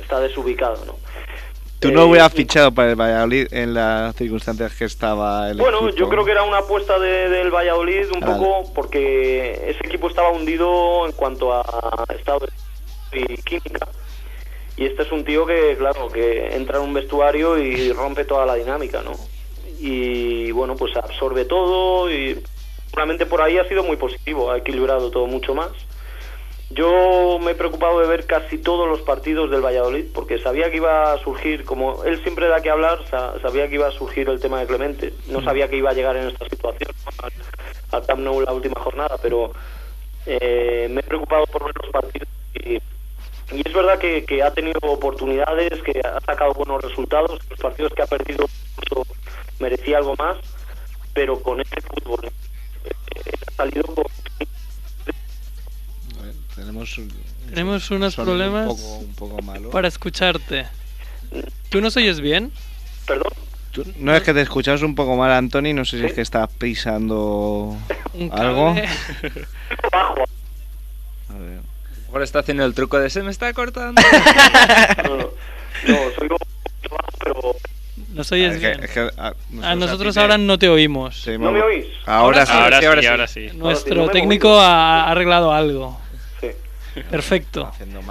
[0.02, 0.96] está desubicado, ¿no?
[1.82, 5.78] Tú no Eh, hubieras fichado para el Valladolid en las circunstancias que estaba el Bueno,
[5.88, 5.96] equipo.
[5.96, 8.34] yo creo que era una apuesta de- del Valladolid un Vale.
[8.34, 12.46] poco porque ese equipo estaba hundido en cuanto a estado
[13.10, 13.88] de- y química.
[14.76, 18.46] Y este es un tío que, claro, que entra en un vestuario y rompe toda
[18.46, 19.12] la dinámica, ¿no?
[19.80, 22.40] Y bueno, pues absorbe todo y
[22.86, 25.70] seguramente por ahí ha sido muy positivo, ha equilibrado todo mucho más.
[26.74, 30.76] Yo me he preocupado de ver casi todos los partidos del Valladolid porque sabía que
[30.78, 34.28] iba a surgir, como él siempre da que hablar, sa- sabía que iba a surgir
[34.28, 35.12] el tema de Clemente.
[35.28, 36.90] No sabía que iba a llegar en esta situación
[37.22, 37.32] al,
[37.90, 39.52] al Camp Nou la última jornada, pero
[40.26, 42.74] eh, me he preocupado por ver los partidos y,
[43.54, 47.92] y es verdad que, que ha tenido oportunidades, que ha sacado buenos resultados, los partidos
[47.92, 48.46] que ha perdido
[48.78, 49.06] incluso
[49.58, 50.38] merecía algo más,
[51.12, 52.20] pero con este fútbol
[52.84, 54.04] eh, ha salido con
[56.56, 57.10] Tenemos, un-
[57.48, 59.70] Tenemos unos problemas Un poco, un poco malo.
[59.70, 60.66] para escucharte.
[61.70, 62.52] ¿Tú nos oyes bien?
[63.06, 63.32] Perdón.
[63.72, 65.72] Tú- no es que te escuchamos un poco mal, Anthony.
[65.74, 67.76] No sé si es que estás pisando
[68.32, 68.68] algo.
[71.28, 71.60] A ver.
[72.10, 74.00] Ahora está haciendo el truco de se me está cortando.
[75.84, 76.28] No, no, soy
[77.24, 77.56] pero
[78.12, 78.84] ¿Nos oyes Ah, es que- bien?
[78.84, 81.22] es que, ah, a nosotros nosotros a ti ahora no te oímos.
[81.22, 81.86] Sí, ¿No me oís?
[82.06, 83.06] Ahora, sí, Ahora sí, ahora sí.
[83.08, 83.48] ahora sí.
[83.54, 85.98] Nuestro técnico ha arreglado algo.
[87.10, 87.70] Perfecto.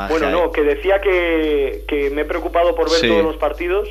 [0.09, 3.07] Bueno, no, que decía que, que me he preocupado por ver Sí.
[3.07, 3.87] todos los partidos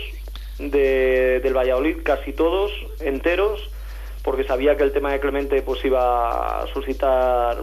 [0.58, 3.70] de, del Valladolid, casi todos, enteros,
[4.22, 7.62] porque sabía que el tema de Clemente pues iba a suscitar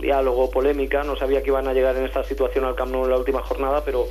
[0.00, 3.10] diálogo, polémica, no sabía que iban a llegar en esta situación al Camp Nou en
[3.10, 4.06] la última jornada, pero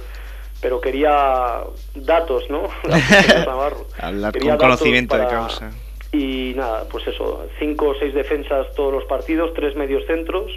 [0.62, 1.62] pero quería
[1.95, 2.67] datos, ¿no?
[3.97, 5.71] Hablar Quería con conocimiento de causa.
[6.12, 10.51] Y nada, pues eso, cinco o seis defensas todos los partidos, tres medios centros,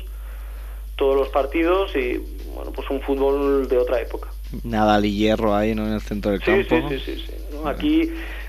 [1.03, 2.17] todos los partidos y
[2.55, 4.29] bueno, pues un fútbol de otra época.
[4.62, 5.85] Nada y hierro ahí, ¿no?
[5.85, 6.88] En el centro del Sí, campo.
[6.91, 7.33] sí, sí, sí, sí.
[7.57, 7.67] ¿no?
[7.67, 8.09] Aquí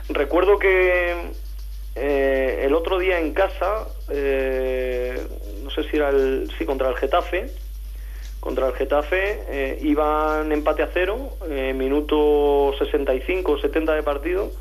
[0.10, 1.16] recuerdo que
[1.96, 5.20] eh, el otro día en casa, eh,
[5.64, 7.50] no sé si era el, sí, contra el Getafe,
[8.40, 14.52] contra el Getafe, eh, iban empate a cero, eh, minuto 65 70 de partido,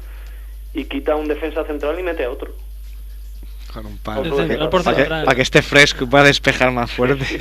[0.73, 2.53] y quita un defensa central y mete a otro.
[3.73, 4.55] Con un Para que,
[4.85, 7.25] para que- para esté fresco y pueda despejar más fuerte.
[7.25, 7.39] Sí,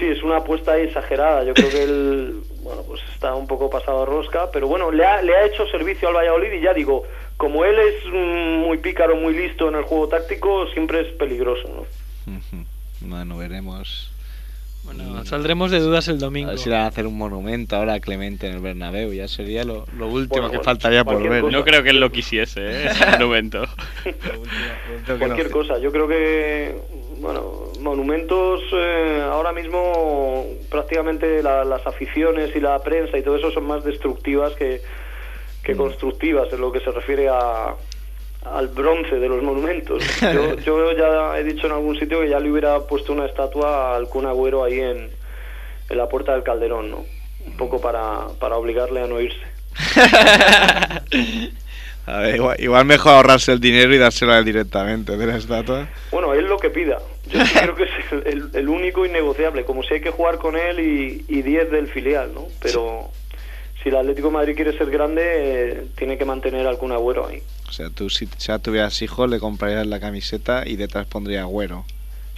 [0.00, 1.44] sí, es una apuesta exagerada.
[1.44, 5.04] Yo creo que él, bueno, pues está un poco pasado a rosca, pero bueno, le
[5.04, 7.04] ha, le ha hecho servicio al Valladolid y ya digo,
[7.36, 11.68] como él es muy pícaro, muy listo en el juego táctico, siempre es peligroso,
[12.26, 12.32] ¿no?
[13.00, 14.10] Bueno, veremos.
[14.94, 16.48] Bueno, saldremos de dudas el A domingo.
[16.50, 19.12] ver si le van a hacer un monumento ahora a Clemente en el Bernabéu.
[19.12, 21.42] Ya sería lo, lo último Bueno, que faltaría por ver.
[21.42, 21.56] cosa.
[21.56, 22.86] No creo que él lo quisiese, ¿eh?
[22.86, 23.62] Ese monumento.
[25.18, 25.78] Cualquier cosa.
[25.78, 26.74] Yo creo que,
[27.20, 33.50] bueno, monumentos eh, ahora mismo prácticamente la- las aficiones y la prensa y todo eso
[33.50, 34.80] son más destructivas que,
[35.62, 37.74] que constructivas en lo que se refiere a
[38.56, 40.02] al bronce de los monumentos.
[40.20, 43.96] Yo, yo ya he dicho en algún sitio que ya le hubiera puesto una estatua
[43.96, 45.10] al Kun Agüero ahí en,
[45.90, 47.04] en la puerta del Calderón, ¿no?
[47.46, 49.38] Un poco para, para obligarle a no irse.
[52.06, 55.36] A ver, igual, igual mejor ahorrarse el dinero y dárselo a él directamente de la
[55.36, 55.88] estatua.
[56.10, 56.98] Bueno, él lo que pida.
[57.30, 57.90] Yo sí creo que es
[58.24, 59.64] el, el- único innegociable.
[59.66, 62.46] Como si hay que jugar con él y, y 10 del filial, ¿no?
[62.62, 63.10] Pero
[63.82, 67.42] si el Atlético de Madrid quiere ser grande, eh, tiene que mantener algún agüero ahí.
[67.68, 71.84] O sea, tú si ya tuvieras hijos le comprarías la camiseta y detrás pondría Agüero.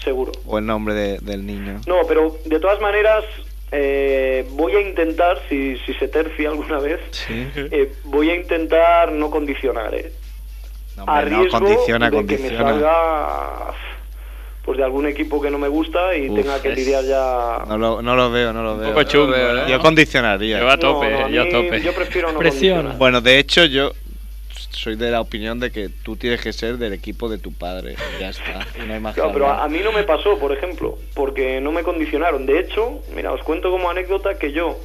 [0.03, 0.33] Seguro.
[0.47, 1.81] O el nombre de- del niño.
[1.87, 3.25] No, pero de todas maneras,
[3.71, 7.47] eh, voy a intentar, si, si se tercia alguna vez, Sí.
[7.55, 10.13] eh, voy a intentar no condicionar, ¿eh?
[10.97, 12.59] No, a hombre, no, riesgo condiciona, de que me condiciona.
[12.73, 13.75] salga
[14.65, 17.79] pues de algún equipo que no me gusta y Uf, tenga que lidiar ya No
[17.79, 18.91] lo, no lo veo, no lo veo.
[18.91, 19.67] poco chungo, ¿no?
[19.69, 20.61] Yo condicionaría.
[20.61, 21.81] Yo a tope, No, no, a yo a tope.
[21.81, 22.75] Yo prefiero no Presiona.
[22.75, 22.99] condicionar.
[22.99, 23.91] Bueno, de hecho, yo
[24.81, 27.97] soy de la opinión de que tú tienes que ser del equipo de tu padre.
[28.19, 28.67] Ya está.
[28.83, 30.99] Y no hay más que Claro, pero a, a mí no me pasó, por ejemplo,
[31.15, 32.47] porque no me condicionaron.
[32.47, 34.79] De hecho, mira, os cuento como anécdota que yo,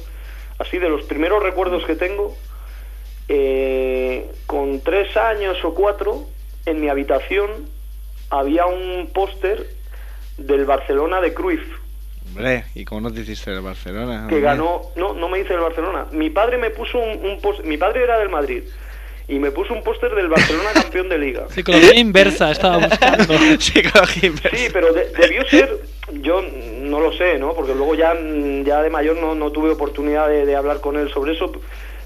[0.58, 2.36] así de los primeros recuerdos que tengo,
[3.28, 6.26] eh, con tres años o cuatro,
[6.66, 7.50] en mi habitación
[8.30, 9.66] había un póster
[10.36, 11.62] del Barcelona de Cruyff,
[12.28, 14.26] Hombre, ¿y cómo no te hiciste el Barcelona?
[14.28, 14.40] que hombre?
[14.40, 16.06] ganó, no, no me hice el Barcelona.
[16.10, 18.64] Mi padre me puso un, un póster, mi padre era del Madrid,
[19.28, 21.46] y me puso un póster del Barcelona campeón de liga.
[21.50, 23.34] Psicología inversa estaba buscando.
[23.58, 24.56] Psicología inversa.
[24.56, 25.78] Sí, pero de- debió ser,
[26.22, 27.54] yo no lo sé, ¿no?
[27.54, 28.14] Porque luego ya,
[28.64, 31.50] ya de mayor no, no tuve oportunidad de, de hablar con él sobre eso,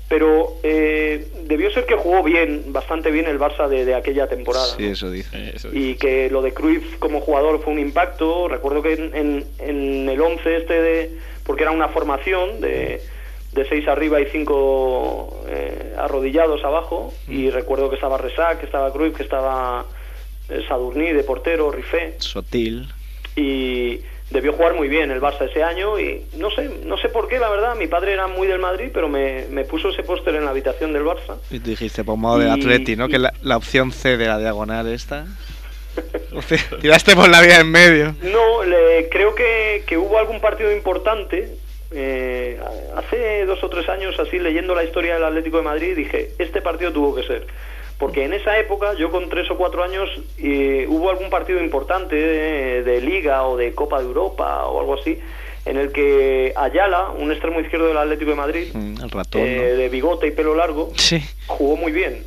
[0.08, 4.74] pero eh, debió ser que jugó bien, bastante bien el Barça de, de aquella temporada.
[4.76, 4.92] Sí, ¿no?
[4.92, 5.54] eso dice.
[5.72, 8.48] y que lo de Cruyff como jugador fue un impacto.
[8.48, 11.10] Recuerdo que en, en, en el 11 este de...
[11.44, 13.00] porque era una formación de,
[13.52, 18.92] de seis arriba y cinco eh, arrodillados abajo, y recuerdo que estaba Resac, que estaba
[18.92, 19.84] Cruyff, que estaba
[20.48, 22.88] eh, Sadurní de portero, Rifé, Sotil.
[23.36, 27.26] y debió jugar muy bien el Barça ese año y no sé, no sé por
[27.26, 30.36] qué, la verdad, mi padre era muy del Madrid, pero me, me puso ese póster
[30.36, 31.36] en la habitación del Barça.
[31.50, 33.06] Y tú dijiste, por modo de Atleti, ¿no?
[33.06, 35.26] y- Que la, la opción C de la diagonal esta.
[36.80, 38.14] Tiraste por la vía en medio.
[38.22, 41.56] No, le- creo que, que hubo algún partido importante.
[41.92, 42.58] Eh,
[42.96, 46.60] hace dos o tres años, así leyendo la historia del Atlético de Madrid, dije, este
[46.62, 47.46] partido tuvo que ser.
[47.98, 52.16] Porque en esa época, yo con tres o cuatro años, eh, hubo algún partido importante
[52.16, 55.18] de, de Liga o de Copa de Europa o algo así,
[55.66, 59.56] en el que Ayala, un extremo izquierdo del Atlético de Madrid, Mm, el ratón, eh,
[59.72, 59.76] ¿no?
[59.78, 61.20] de bigote y pelo largo, Sí.
[61.46, 62.24] jugó muy bien.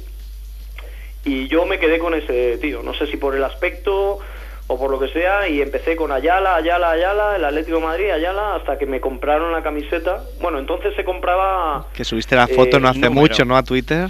[1.25, 4.19] Y yo me quedé con ese tío, no sé si por el aspecto
[4.67, 8.09] o por lo que sea, y empecé con Ayala, Ayala, Ayala, el Atlético de Madrid,
[8.11, 10.23] Ayala, hasta que me compraron la camiseta.
[10.41, 11.87] Bueno, entonces se compraba...
[11.93, 13.21] Que subiste la foto eh, no hace número.
[13.21, 13.57] mucho, ¿no?
[13.57, 14.09] A Twitter.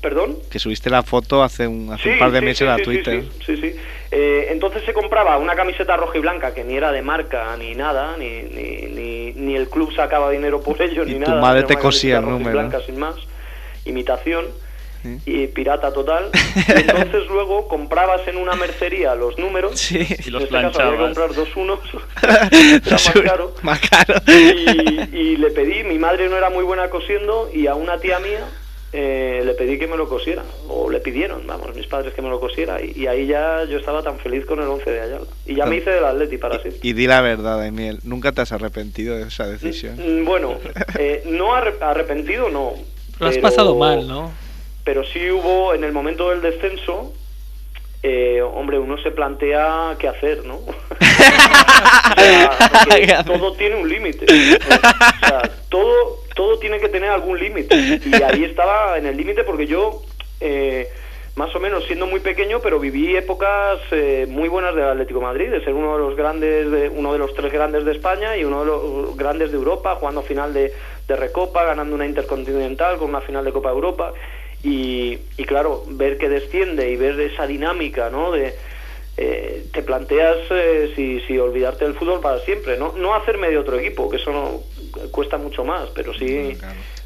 [0.00, 0.36] ¿Perdón?
[0.50, 2.82] Que subiste la foto hace un, hace Sí, un par de sí, meses sí, a
[2.82, 3.24] Twitter.
[3.44, 3.76] Sí, sí.
[4.10, 7.74] Eh, entonces se compraba una camiseta roja y blanca que ni era de marca ni
[7.74, 11.40] nada, ni, ni, ni, ni el club sacaba dinero por ello Y ni tu nada.
[11.42, 12.58] madre era te cosía el camiseta roja y número.
[12.70, 13.14] blanca sin más,
[13.84, 14.46] imitación
[15.26, 16.30] y pirata total.
[16.54, 19.90] Y entonces luego comprabas en una mercería los números.
[19.92, 20.98] Y en los este caso había que planchabas.
[20.98, 21.80] comprar dos unos.
[22.22, 23.54] era más caro.
[23.62, 24.14] Más caro.
[24.26, 28.18] Y, y le pedí, mi madre no era muy buena cosiendo y a una tía
[28.20, 28.46] mía
[28.92, 32.28] eh, le pedí que me lo cosiera, o le pidieron, vamos, mis padres que me
[32.28, 35.26] lo cosiera, y, y ahí ya yo estaba tan feliz con el 11 de Ayala.
[35.46, 36.80] Y ya me hice del Atleti para siempre.
[36.82, 38.00] Y di la verdad, Daniel.
[38.02, 39.94] ¿Nunca te has arrepentido de esa decisión?
[39.96, 40.56] Mm, Bueno,
[40.98, 42.72] eh, no arre- arrepentido, no.
[43.20, 44.32] Lo has pero- pasado mal, ¿no?
[44.90, 47.12] Pero sí hubo, en el momento del descenso,
[48.02, 50.56] eh, hombre, uno se plantea qué hacer, ¿no?
[52.16, 54.24] O sea, todo tiene un límite.
[54.24, 58.00] O sea, todo, todo tiene que tener algún límite.
[58.04, 60.02] Y ahí estaba en el límite porque yo,
[60.40, 60.88] eh,
[61.36, 65.26] más o menos siendo muy pequeño, pero viví épocas eh, muy buenas del Atlético de
[65.26, 68.36] Madrid, de ser uno de los grandes, de, uno de los tres grandes de España
[68.36, 70.74] y uno de los grandes de Europa, jugando final de,
[71.06, 74.12] de Recopa, ganando una Intercontinental con una final de Copa de Europa.
[74.62, 78.30] Y, y claro, ver que desciende y ver esa dinámica, ¿no?
[78.30, 78.54] De,
[79.16, 82.92] eh, te planteas eh, si, si olvidarte del fútbol para siempre, ¿no?
[82.96, 84.60] No hacerme de otro equipo, que eso no
[85.10, 86.56] cuesta mucho más, pero sí.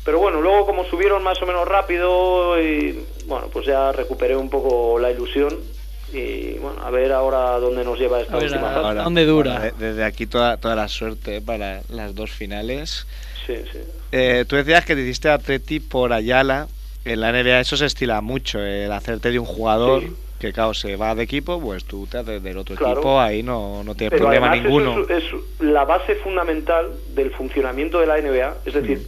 [0.04, 4.50] Pero bueno, luego como subieron más o menos rápido, y bueno, pues ya recuperé un
[4.50, 5.58] poco la ilusión.
[6.12, 8.76] Y bueno, a ver ahora dónde nos lleva esta A ver, última a-.
[8.76, 9.58] Ahora, ¿dónde dura?
[9.58, 13.06] bueno, desde aquí toda, toda la suerte para las dos finales.
[13.46, 13.78] Sí, sí.
[14.12, 16.68] Eh, tú decías que te hiciste Atleti por Ayala.
[17.04, 20.12] En la NBA eso se estila mucho, el hacerte de un jugador Sí.
[20.40, 22.94] que, claro, se va de equipo, pues tú te haces del otro Claro.
[22.94, 24.92] equipo, ahí no, no tienes Pero problema ninguno.
[25.04, 28.56] eso es, es la base fundamental del funcionamiento de la NBA.
[28.64, 29.06] Es decir,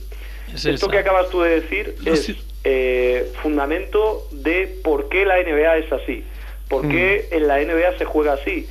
[0.53, 0.89] Es esto esa.
[0.91, 2.39] que acabas tú de decir No, es sí.
[2.65, 6.25] eh, fundamento de por qué la NBA es así,
[6.69, 8.69] por qué en la NBA se juega así,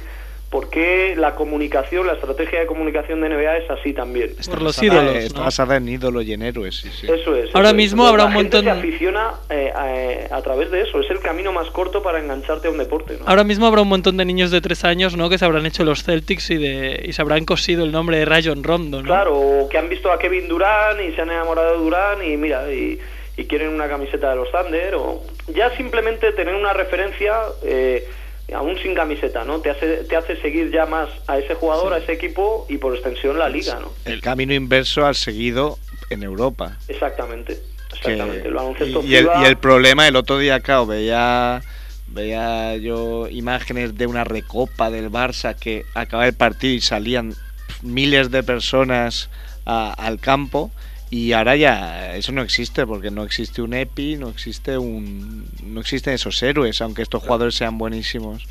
[0.55, 4.29] por qué la comunicación, la estrategia de comunicación de NBA es así también.
[4.49, 5.43] Por los basada- ídolos, Está ¿no?
[5.43, 7.07] basada en ídolos y en héroes, sí, sí.
[7.11, 7.53] Eso es.
[7.53, 10.83] Ahora eso mismo habrá la un gente montón- se aficiona eh, a, a través de
[10.83, 11.01] eso.
[11.01, 13.17] Es el camino más corto para engancharte a un deporte.
[13.19, 13.27] ¿no?
[13.27, 15.29] Ahora mismo habrá un montón de niños de tres años, ¿no?
[15.29, 18.23] Que se habrán hecho los Celtics y, de, y se habrán cosido el nombre de
[18.23, 19.07] Rayon Rondo, ¿no?
[19.07, 22.37] Claro, o que han visto a Kevin Durant y se han enamorado de Durant y
[22.37, 22.97] mira, y,
[23.35, 25.21] y quieren una camiseta de los Thunder, o
[25.53, 27.33] ya simplemente tener una referencia,
[27.65, 28.07] eh,
[28.53, 29.59] aún sin camiseta, ¿no?
[29.59, 32.93] Te hace, te hace seguir ya más a ese jugador, a ese equipo y por
[32.93, 33.91] extensión la liga, ¿no?
[34.05, 35.77] El camino inverso al seguido
[36.09, 36.77] en Europa.
[36.87, 37.59] Exactamente,
[37.93, 38.49] exactamente.
[38.85, 41.61] y, y el, FIBA- y el problema, el otro día, claro, veía,
[42.07, 47.33] veía yo imágenes de una recopa del Barça que acababa el partido y salían
[47.81, 49.29] miles de personas
[49.65, 50.71] a- al campo
[51.15, 55.79] y ahora ya eso no existe porque no existe un EPI, no existe un no
[55.79, 58.45] existen esos héroes, aunque estos jugadores sean buenísimos.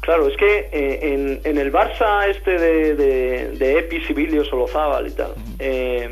[0.00, 5.06] Claro, es que eh, en, en el Barça este de, de, de Epi, Sibilio, Solozábal
[5.06, 6.10] y tal, eh,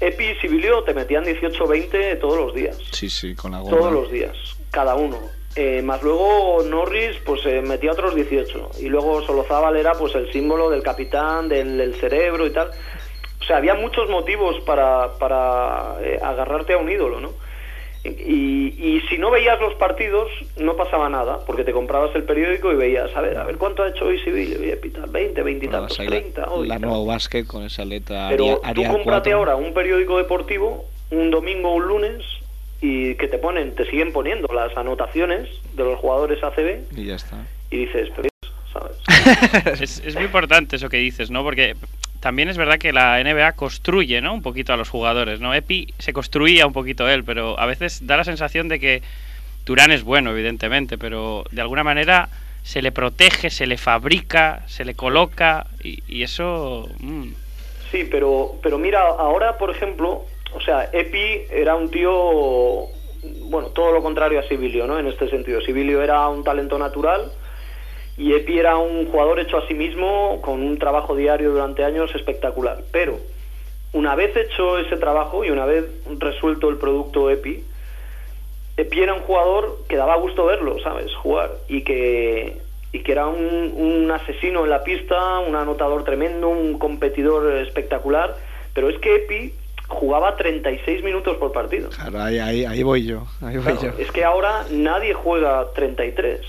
[0.00, 2.76] Epi y Sibilio te metían 18-20 todos los días.
[2.90, 3.60] Sí, sí, con la.
[3.62, 4.36] Todos los días,
[4.70, 5.18] cada uno.
[5.56, 10.30] Eh, más luego Norris pues eh, metía otros 18 y luego Solozábal era pues el
[10.32, 12.70] símbolo del capitán, del, del cerebro y tal.
[13.44, 17.30] O sea, había muchos motivos para, para eh, agarrarte a un ídolo, ¿no?
[18.04, 20.28] Y, y si no veías los partidos,
[20.58, 23.82] no pasaba nada, porque te comprabas el periódico y veías, a ver, a ver cuánto
[23.82, 26.10] ha hecho hoy Sevilla, voy a pitar 20, 20 y Bueno, tantos, vas a ir
[26.22, 26.50] 30.
[26.50, 26.82] hoy, la tal.
[26.90, 29.38] nueva básquet con esa letra Pero Aria, tú cómprate 4.
[29.38, 32.22] ahora un periódico deportivo, un domingo o un lunes,
[32.82, 37.14] y que te ponen, te siguen poniendo las anotaciones de los jugadores ACB, Y ya
[37.14, 37.38] está.
[37.70, 38.28] y dices, pero
[38.70, 38.96] ¿sabes?
[39.80, 41.42] Es, es muy importante eso que dices, ¿no?
[41.42, 41.74] Porque
[42.24, 44.32] también es verdad que la NBA construye, ¿no?
[44.32, 45.52] Un poquito a los jugadores, ¿no?
[45.52, 49.02] Epi se construía un poquito él, pero a veces da la sensación de que
[49.64, 52.30] Turán es bueno, evidentemente, pero de alguna manera
[52.62, 56.88] se le protege, se le fabrica, se le coloca y, y eso...
[57.00, 57.28] mm,
[57.90, 62.86] Sí, pero, pero mira, ahora, por ejemplo, o sea, Epi era un tío,
[63.50, 64.98] bueno, todo lo contrario a Sibilio, ¿no?
[64.98, 67.30] En este sentido, Sibilio era un talento natural
[68.16, 72.14] y Epi era un jugador hecho a sí mismo con un trabajo diario durante años
[72.14, 72.78] espectacular.
[72.92, 73.18] Pero
[73.92, 75.84] una vez hecho ese trabajo y una vez
[76.18, 77.64] resuelto el producto Epi,
[78.76, 81.14] Epi era un jugador que daba gusto verlo, ¿sabes?
[81.14, 82.58] Jugar y que
[82.92, 88.36] y que era un, un asesino en la pista, un anotador tremendo, un competidor espectacular,
[88.72, 89.52] pero es que Epi
[89.88, 91.88] jugaba 36 minutos por partido.
[91.90, 93.26] Claro, ahí, ahí, ahí voy yo.
[93.42, 94.02] Ahí voy Claro, yo.
[94.02, 96.40] es que ahora nadie juega 33.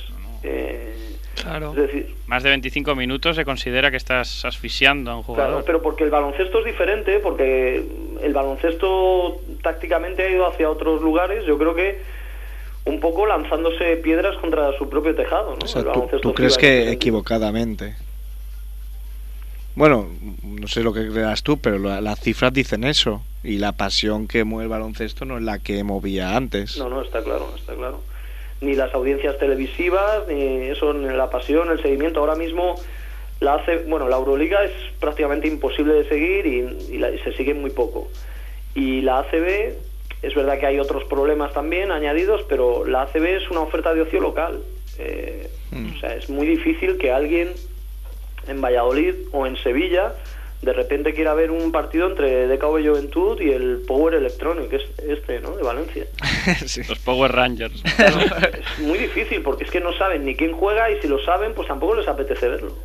[0.43, 0.93] Eh,
[1.41, 1.71] Claro.
[1.71, 5.63] es decir, Más de 25 minutos se considera que estás asfixiando a un Claro, jugador.
[5.65, 7.83] pero porque el baloncesto es diferente, porque
[8.21, 11.99] el baloncesto tácticamente ha ido hacia otros lugares, yo creo que
[12.85, 15.57] un poco lanzándose piedras contra su propio tejado, ¿no?
[15.63, 15.83] O sea,
[16.21, 16.91] tú, crees que diferente.
[16.93, 17.95] equivocadamente.
[19.75, 20.07] Bueno,
[20.43, 23.21] no sé lo que creas tú, pero la- las cifras dicen eso.
[23.43, 26.77] Y la pasión que mueve el baloncesto no es la que movía antes.
[26.77, 28.01] No, no, está claro, está claro.
[28.61, 32.19] Ni las audiencias televisivas, ni eso, ni la pasión, el seguimiento.
[32.21, 32.75] Ahora mismo
[33.41, 37.33] la hace, bueno, la Euroliga es prácticamente imposible de seguir y, y la- y se
[37.33, 38.07] sigue muy poco.
[38.73, 39.73] Y la ACB,
[40.21, 44.01] es verdad que hay otros problemas también añadidos, pero la ACB es una oferta de
[44.01, 44.61] ocio local.
[44.97, 45.49] Eh,
[45.95, 47.51] O sea, es muy difícil que alguien
[48.47, 50.13] en Valladolid o en Sevilla
[50.65, 54.83] de repente quiera ver un partido entre DKV Juventud y el Power Electronic, que es
[55.07, 55.55] este, ¿no?
[55.55, 56.05] De Valencia.
[56.89, 57.83] Los Power Rangers.
[57.95, 61.53] Es muy difícil porque es que no saben ni quién juega y si lo saben,
[61.53, 62.75] pues tampoco les apetece verlo.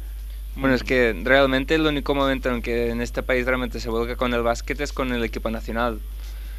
[0.57, 4.17] Bueno, es que realmente el único momento en que en este país realmente se vuelca
[4.17, 6.01] con el básquet es con el equipo nacional.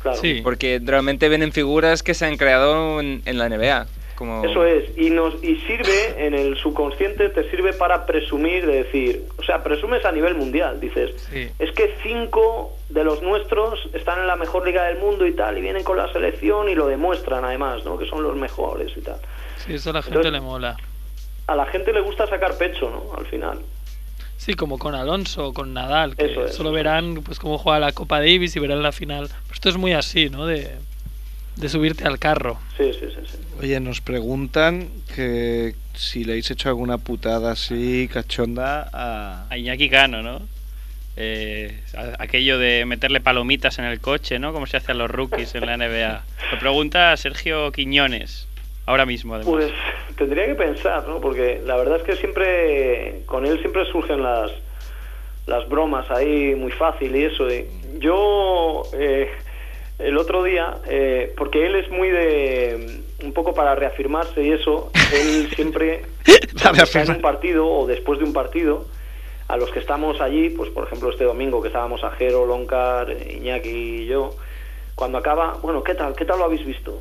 [0.02, 0.20] Claro.
[0.44, 3.88] Porque realmente vienen figuras que se han creado en, en la NBA.
[4.22, 4.46] Como...
[4.46, 9.24] Eso es, y nos y sirve en el subconsciente, te sirve para presumir, de decir,
[9.40, 11.10] o sea, presumes a nivel mundial, dices,
[11.58, 15.58] es que cinco de los nuestros están en la mejor liga del mundo y tal,
[15.58, 17.98] y vienen con la selección y lo demuestran además, ¿no?
[17.98, 19.18] Que son los mejores y tal.
[19.58, 20.78] Sí, eso a la gente Entonces- le mola.
[21.48, 23.18] A la gente le gusta sacar pecho, ¿no?
[23.18, 23.60] Al final.
[24.38, 26.54] Sí, como con Alonso o con Nadal, que Eso es.
[26.54, 29.30] solo verán pues cómo juega la Copa Davis y verán la final.
[29.30, 30.46] Pero esto es muy así, ¿no?
[30.46, 30.78] De,
[31.62, 32.58] de subirte al carro.
[32.76, 33.38] Sí, sí, sí, sí.
[33.62, 39.46] Oye, nos preguntan que si le habéis hecho alguna putada así cachonda a...
[39.48, 40.42] A Iñaki Cano, ¿no?
[41.18, 41.80] Eh,
[42.18, 44.54] aquello de meterle palomitas en el coche, ¿no?
[44.54, 46.24] Como se hace a los rookies en la NBA.
[46.52, 48.48] Lo pregunta Sergio Quiñones,
[48.88, 49.54] ahora mismo, además.
[49.54, 49.72] Pues
[50.18, 51.22] tendría que pensar, ¿no?
[51.22, 54.52] Porque la verdad es que siempre, con él siempre surgen las,
[55.46, 57.48] las bromas ahí muy fácil y eso.
[57.54, 57.68] y
[58.00, 59.30] yo, eh,
[60.04, 64.92] el otro día, eh, porque él es muy de, un poco para reafirmarse y eso,
[65.14, 68.86] él siempre, está en un partido o después de un partido,
[69.48, 73.12] a los que estamos allí, pues por ejemplo este domingo que estábamos a Jero, Loncar,
[73.12, 74.36] Iñaki y yo,
[74.96, 76.16] cuando acaba, bueno, ¿qué tal?
[76.16, 76.98] ¿Qué tal lo habéis visto?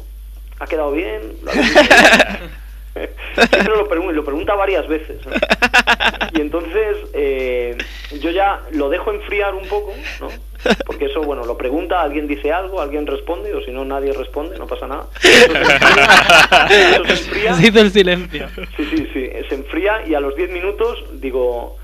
[0.58, 1.36] ¿Ha quedado bien?
[1.42, 2.50] ¿Lo habéis visto bien?
[2.94, 5.24] Siempre lo pregunta, lo pregunta varias veces.
[5.26, 5.32] ¿no?
[6.32, 7.76] Y entonces eh,
[8.20, 10.28] yo ya lo dejo enfriar un poco, ¿no?
[10.84, 14.58] Porque eso, bueno, lo pregunta, alguien dice algo, alguien responde, o si no, nadie responde,
[14.58, 15.06] no pasa nada.
[15.22, 17.54] Eso se enfría, eso se enfría.
[17.54, 18.48] Se hizo el silencio.
[18.76, 21.78] Sí, sí, sí, se enfría y a los 10 minutos digo,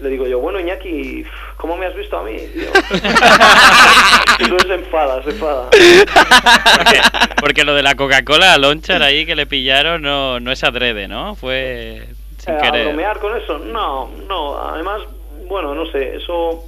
[0.00, 1.24] le digo yo, bueno Iñaki,
[1.56, 2.36] ¿cómo me has visto a mí?
[2.36, 2.70] tío?".
[4.38, 5.68] Entonces se enfada, se enfada.
[5.70, 7.00] Porque,
[7.40, 11.08] porque lo de la Coca-Cola a Lonchar ahí que le pillaron no, no es adrede,
[11.08, 11.34] ¿no?
[11.34, 12.02] Fue
[12.38, 12.86] sin Eh, ¿A querer.
[12.86, 13.58] bromear con eso?
[13.58, 15.02] No, no, además,
[15.46, 16.64] bueno, no sé, eso,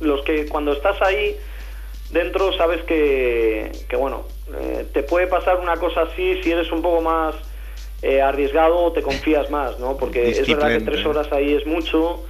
[0.00, 1.36] los que cuando estás ahí
[2.10, 4.24] dentro sabes que, que bueno,
[4.60, 7.34] eh, te puede pasar una cosa así si eres un poco más
[8.02, 9.96] eh, arriesgado te confías más, ¿no?
[9.96, 12.22] Porque es verdad que tres horas ahí es mucho,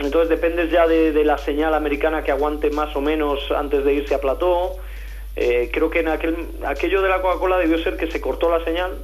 [0.00, 3.94] entonces dependes ya de, de la señal americana que aguante más o menos antes de
[3.94, 4.76] irse a plató.
[5.36, 8.64] Eh, creo que en aquel, aquello de la Coca-Cola debió ser que se cortó la
[8.64, 8.98] señal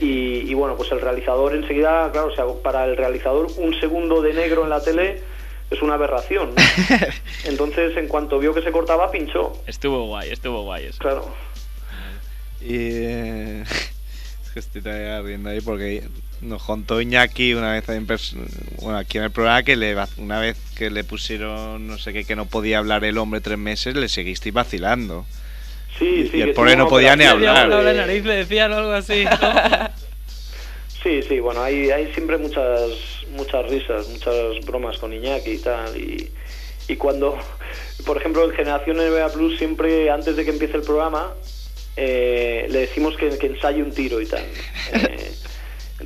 [0.00, 4.22] y, y bueno, pues el realizador enseguida, claro, o sea, para el realizador un segundo
[4.22, 5.22] de negro en la tele
[5.70, 6.54] es una aberración.
[6.54, 6.62] ¿no?
[7.44, 9.52] Entonces, en cuanto vio que se cortaba, pinchó.
[9.66, 10.98] Estuvo guay, estuvo guay eso.
[10.98, 11.28] Claro.
[12.60, 13.62] Y eh,
[14.44, 16.04] es que estoy todavía riendo ahí porque
[16.40, 20.56] nos contó Iñaki una vez en bueno, aquí en el programa que le, una vez
[20.76, 24.08] que le pusieron no sé qué que no podía hablar el hombre tres meses le
[24.08, 25.26] seguisteis vacilando.
[25.98, 26.36] Sí, Y- sí.
[26.38, 27.68] y el pobre no podía ni hablar.
[27.68, 29.24] la nariz, le decían algo así.
[29.24, 29.30] ¿no?
[31.02, 32.90] Sí, sí, bueno, hay, hay siempre muchas
[33.30, 35.96] muchas risas, muchas bromas con Iñaki y tal.
[35.96, 36.30] Y,
[36.88, 37.38] y cuando,
[38.04, 41.32] por ejemplo, en Generación NBA Plus, siempre antes de que empiece el programa,
[41.96, 44.44] eh, le decimos que, que ensaye un tiro y tal.
[44.92, 45.32] Eh,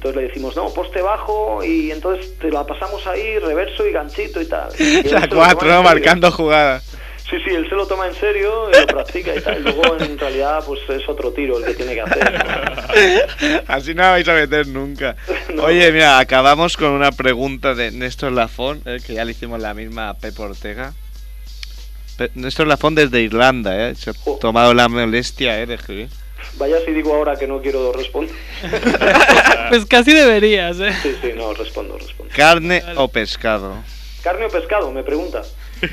[0.05, 4.41] entonces le decimos, no, poste bajo y entonces te la pasamos ahí, reverso y ganchito
[4.43, 4.69] y tal.
[4.79, 5.83] Y él La se lo cuatro, ¿no?
[5.83, 6.85] marcando jugadas.
[7.31, 9.59] Sí, sí, él se lo toma en serio y lo practica y tal.
[9.59, 13.65] Y luego en realidad pues es otro tiro el que tiene que hacer.
[13.67, 15.17] Así no la vais a meter nunca.
[15.63, 19.73] Oye, mira, acabamos con una pregunta de Néstor Lafón, eh, que ya le hicimos la
[19.73, 20.93] misma a Pep Ortega.
[22.19, 23.95] Pe- Néstor Lafón desde Irlanda, ¿eh?
[23.95, 25.67] Se ha tomado la molestia, ¿eh?
[25.67, 26.09] De escribir.
[26.57, 28.35] Vaya si digo ahora que no quiero responder.
[29.71, 30.93] Pues casi deberías, ¿eh?
[31.03, 32.33] Sí, sí, no, respondo, respondo.
[32.37, 33.77] ¿Carne o pescado?
[34.23, 34.91] ¿Carne o pescado?
[34.93, 35.43] Me pregunta.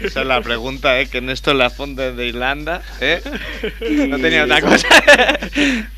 [0.03, 1.07] Esa es la pregunta, ¿eh?
[1.09, 3.21] Que Néstor Lafón desde Irlanda, ¿eh?
[4.07, 4.87] No tenía otra cosa.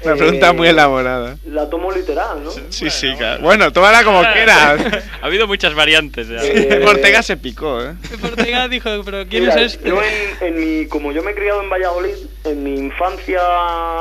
[0.04, 1.38] Una Eh, pregunta muy elaborada.
[1.46, 2.52] La tomo literal, ¿no?
[2.70, 3.41] Sí, sí, claro.
[3.41, 5.04] Bueno, tómala como quieras.
[5.22, 6.28] Ha habido muchas variantes.
[6.28, 6.38] ya.
[6.44, 7.94] Eh, Ortega se picó, ¿eh?
[8.24, 9.89] Ortega dijo, pero ¿quién Mira, es este?
[9.89, 12.16] Yo en, en mi, como yo me he criado en Valladolid,
[12.46, 13.39] en mi infancia,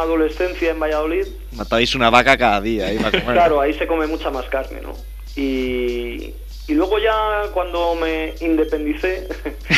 [0.01, 2.97] adolescencia en Valladolid, Matabais una vaca cada día, ¿eh?
[2.97, 3.34] para comer.
[3.36, 4.95] claro, ahí se come mucha más carne, ¿no?
[5.36, 6.32] Y,
[6.68, 9.28] y luego ya cuando me independicé,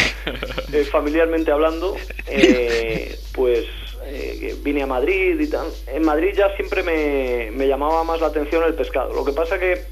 [0.72, 3.64] eh, familiarmente hablando, eh, pues
[4.04, 5.68] eh, vine a Madrid y tal.
[5.86, 9.14] En Madrid ya siempre me, me llamaba más la atención el pescado.
[9.14, 9.82] Lo que pasa que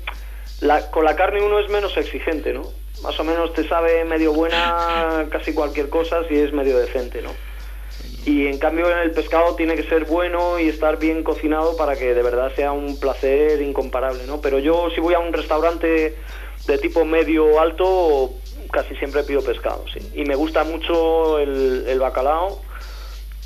[0.60, 2.62] la- con la carne uno es menos exigente, ¿no?
[3.02, 7.30] Más o menos te sabe medio buena casi cualquier cosa si es medio decente, ¿no?
[8.24, 11.96] Y en cambio en el pescado tiene que ser bueno y estar bien cocinado para
[11.96, 14.40] que de verdad sea un placer incomparable, ¿no?
[14.40, 16.14] Pero yo si voy a un restaurante
[16.66, 18.32] de tipo medio alto,
[18.70, 20.00] casi siempre pido pescado, sí.
[20.14, 22.60] Y me gusta mucho el, el bacalao.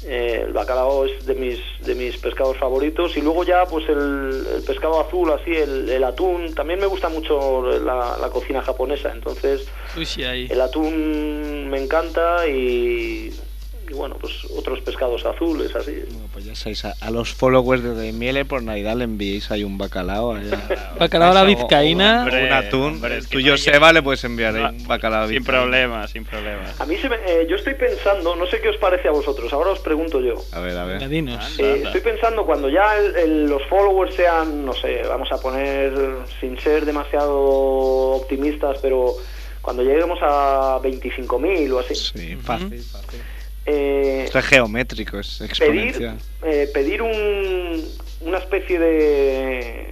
[0.05, 3.17] Eh, el bacalao es de mis, de mis pescados favoritos.
[3.17, 6.55] Y luego ya, pues el, el pescado azul, así, el, el atún.
[6.55, 9.11] También me gusta mucho la, la cocina japonesa.
[9.11, 9.67] Entonces,
[10.25, 10.47] ahí.
[10.51, 13.35] el atún me encanta y,
[13.89, 15.93] y bueno, pues otros pescados azules, así.
[16.11, 19.65] Bueno, pues ya sabéis, a, a los followers de Miele por Navidad le enviéis ahí
[19.65, 20.33] un bacalao.
[20.35, 20.59] allá.
[20.99, 22.27] Bacalao a la O- o- vizcaína.
[22.31, 22.83] un atún.
[22.95, 25.63] hombre, es que Tú, no Joseba, le puedes enviar ahí No, un bacalao Sin vizcaíno.
[25.63, 26.63] problema, sin problema.
[26.79, 29.53] A mí se me- eh, yo estoy pensando, no sé qué os parece a vosotros,
[29.53, 30.35] ahora os pregunto yo.
[30.53, 31.03] A ver, a ver.
[31.03, 31.41] Eh, anda.
[31.85, 35.93] estoy pensando cuando ya el- el- los followers sean, no sé, vamos a poner,
[36.41, 37.37] sin ser demasiado
[38.17, 39.15] optimistas, pero
[39.63, 43.21] cuando lleguemos a 25.000 o así, Sí, fácil, fácil.
[43.67, 46.19] Eh, Esto es geométrico, es pedir, exponencial.
[46.45, 47.85] eh, pedir un,
[48.23, 49.87] una especie de,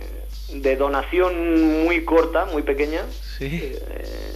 [0.55, 3.03] de donación muy corta, muy pequeña,
[3.39, 3.61] Sí.
[3.63, 4.33] eh,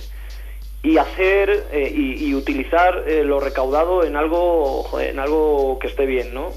[0.82, 5.88] y hacer eh, y, y utilizar eh, lo recaudado en algo joder, en algo que
[5.88, 6.52] esté bien, ¿no?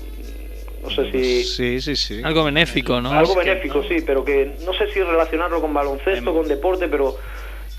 [0.84, 2.22] No sé si Sí, sí, sí.
[2.24, 3.12] Algo benéfico, ¿no?
[3.12, 3.88] algo benéfico, ¿no?
[3.88, 7.18] sí, pero que no sé si relacionarlo con baloncesto, con deporte, pero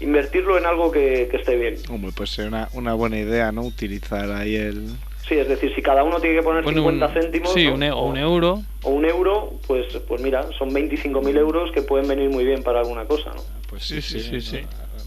[0.03, 1.77] invertirlo en algo que, que esté bien.
[1.91, 3.63] Hombre, pues ser una, una buena idea, ¿no?
[3.63, 4.89] Utilizar ahí el...
[5.29, 7.75] Sí, es decir, si cada uno tiene que poner Bueno, un- 50 céntimos sí, ¿no?
[7.75, 8.63] un, e- o un euro.
[8.83, 12.81] o un euro, pues, pues mira, son 25.000 euros que pueden venir muy bien para
[12.81, 13.43] alguna cosa, ¿no?
[13.69, 14.61] Pues Sí, sí, sí, sí.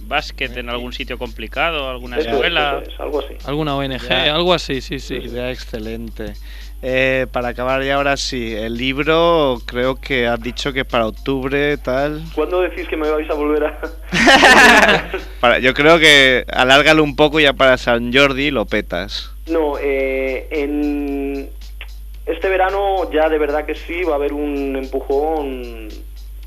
[0.07, 2.81] Básquet en algún sitio complicado, alguna es, escuela.
[2.87, 3.35] es, algo así.
[3.45, 5.15] Alguna ONG, algo así, sí, sí.
[5.15, 6.33] Idea excelente.
[6.87, 11.77] Eh, para acabar ya ahora sí, el libro creo que has dicho que para octubre
[11.77, 12.21] tal.
[12.35, 13.79] ¿Cuándo decís que me vais a volver a...?
[15.39, 19.31] Para, yo creo que alárgalo un poco ya para San Jordi lo petas.
[19.47, 21.49] No, eh, en
[22.27, 25.89] este verano ya de verdad que sí va a haber un empujón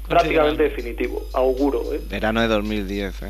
[0.07, 1.83] prácticamente definitivo, auguro.
[1.93, 2.01] ¿eh?
[2.09, 3.27] Verano de 2010, ¿eh?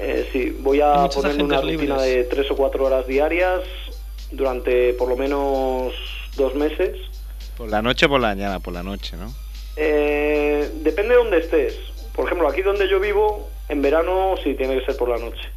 [0.00, 2.02] Eh, sí, voy a ponerme una rutina libres.
[2.02, 3.60] de tres o cuatro horas diarias
[4.30, 6.96] durante por lo menos dos meses.
[7.56, 9.32] Por la noche o por la mañana, por la noche, ¿no?
[9.76, 11.74] Eh, depende de dónde estés.
[12.14, 15.48] Por ejemplo, aquí donde yo vivo, en verano sí tiene que ser por la noche.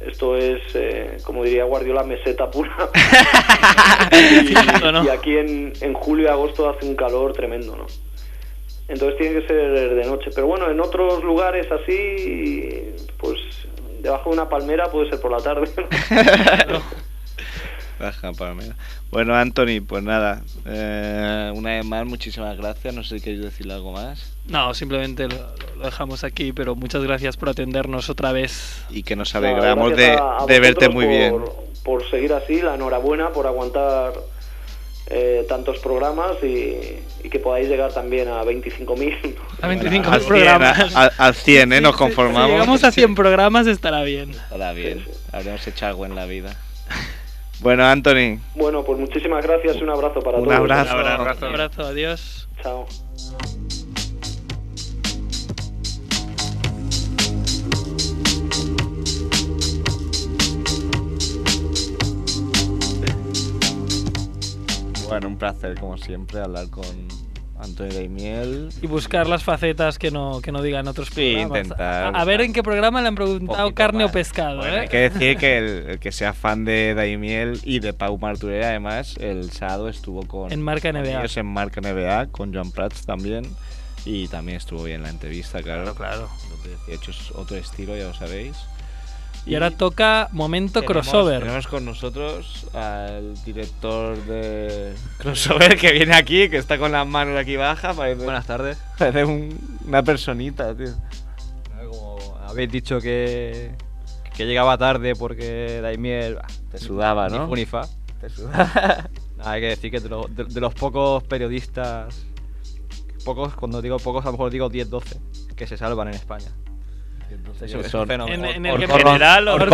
[0.00, 2.74] Esto es, eh, como diría Guardiola, meseta pura.
[4.12, 7.86] y, aquí en, en julio y agosto hace un calor tremendo, ¿no?
[8.88, 10.30] Entonces tiene que ser de noche.
[10.34, 13.38] Pero bueno, en otros lugares así, pues
[14.00, 15.68] debajo de una palmera puede ser por la tarde.
[16.68, 16.80] ¿no?
[18.00, 18.74] Baja palmera.
[19.10, 20.42] Bueno, Anthony, pues nada.
[20.66, 22.94] eh, una vez más, muchísimas gracias.
[22.94, 24.32] No sé si queréis decirle algo más.
[24.46, 25.36] No, simplemente lo,
[25.76, 28.82] lo dejamos aquí, pero muchas gracias por atendernos otra vez.
[28.90, 31.34] Y que nos alegramos de, a- a de verte muy por- bien.
[31.84, 34.12] Por seguir así, la enhorabuena por aguantar
[35.08, 36.76] eh, tantos programas y,
[37.24, 39.34] y que podáis llegar también a 25.000.
[39.60, 40.96] A 25 Al 100, programas.
[40.96, 41.80] al- al 100, ¿eh?
[41.80, 42.50] Nos Si conformamos.
[42.50, 44.30] llegamos a 100 programas estará bien.
[44.30, 45.04] Estará bien.
[45.32, 46.56] Habremos hecho algo en la vida.
[47.60, 50.56] Bueno, Anthony, Bueno, pues muchísimas gracias y un abrazo para Un todos.
[50.56, 50.96] abrazo.
[50.98, 51.46] Un abrazo.
[51.46, 52.48] Un abrazo, adiós.
[52.62, 52.86] Chao.
[65.08, 66.84] bueno, un placer como siempre hablar con
[67.62, 68.68] Anthony Daimiel.
[68.82, 71.58] Y buscar las facetas que no, que no digan otros Sí, programas.
[71.64, 74.10] intentar A, a ver en qué programa le han preguntado carne más.
[74.10, 74.80] o pescado, Bueno, ¿eh?
[74.80, 78.68] hay que decir que el, el que sea fan de Daimiel y de Pau Marturera,
[78.70, 81.20] además, el sábado estuvo con En Marca NBA.
[81.20, 83.44] ellos en Marca NBA, con Joan Prats también.
[84.06, 85.94] Y también estuvo bien la entrevista, claro.
[85.94, 86.28] Claro,
[86.86, 88.56] De hecho, es otro estilo, ya lo sabéis.
[89.46, 91.40] Y ahora toca momento tenemos- crossover.
[91.40, 97.38] Tenemos con nosotros al director de crossover que viene aquí, que está con las manos
[97.38, 97.96] aquí bajas.
[97.96, 98.78] Parece, Buenas tardes.
[98.98, 100.88] parece un- una personita, tío.
[101.88, 103.70] Como habéis dicho que,
[104.36, 106.38] que llegaba tarde porque Daimiel
[106.70, 107.48] Te sudaba, ¿no?
[107.48, 107.82] fu ni fa.
[108.20, 109.08] Te sudaba.
[109.42, 112.26] Hay que decir que de, lo- de- de los pocos periodistas,
[113.24, 115.18] pocos, cuando digo pocos, a lo mejor digo 10, 12,
[115.56, 116.48] que se salvan en España.
[117.60, 118.44] Eso es un son- fenómeno.
[118.46, 119.68] En, en el general, Orco-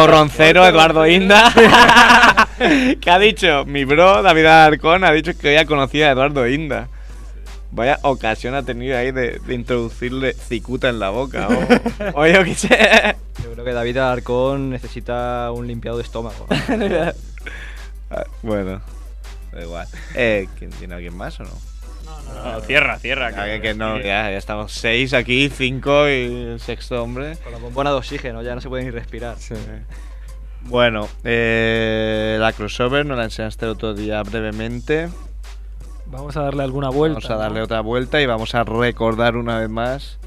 [0.67, 1.53] Eduardo Inda.
[3.01, 6.89] que ha dicho, mi bro David Alarcón ha dicho que había conocido a Eduardo Inda.
[7.73, 11.49] Vaya ocasión ha tenido ahí de, de introducirle cicuta en la boca.
[12.15, 13.17] O, o yo qué sé.
[13.45, 16.47] Yo creo que David Alarcón necesita un limpiado de estómago.
[18.09, 18.81] Ah, bueno,
[19.53, 19.89] da igual.
[20.15, 21.51] Eh, ¿quién- ¿Tiene alguien más o no?
[22.35, 23.31] No, cierra, cierra.
[23.37, 27.37] Ah, que, que no, ya, ya estamos seis aquí, cinco y el sexto hombre.
[27.43, 29.37] Con la bombona de oxígeno, ya no se puede ni respirar.
[30.63, 35.09] Bueno, eh, la crossover nos la enseñaste el otro día brevemente.
[36.07, 37.21] Vamos a darle alguna vuelta.
[37.21, 37.65] Vamos a darle ¿no?
[37.65, 40.19] otra vuelta y vamos a recordar una vez más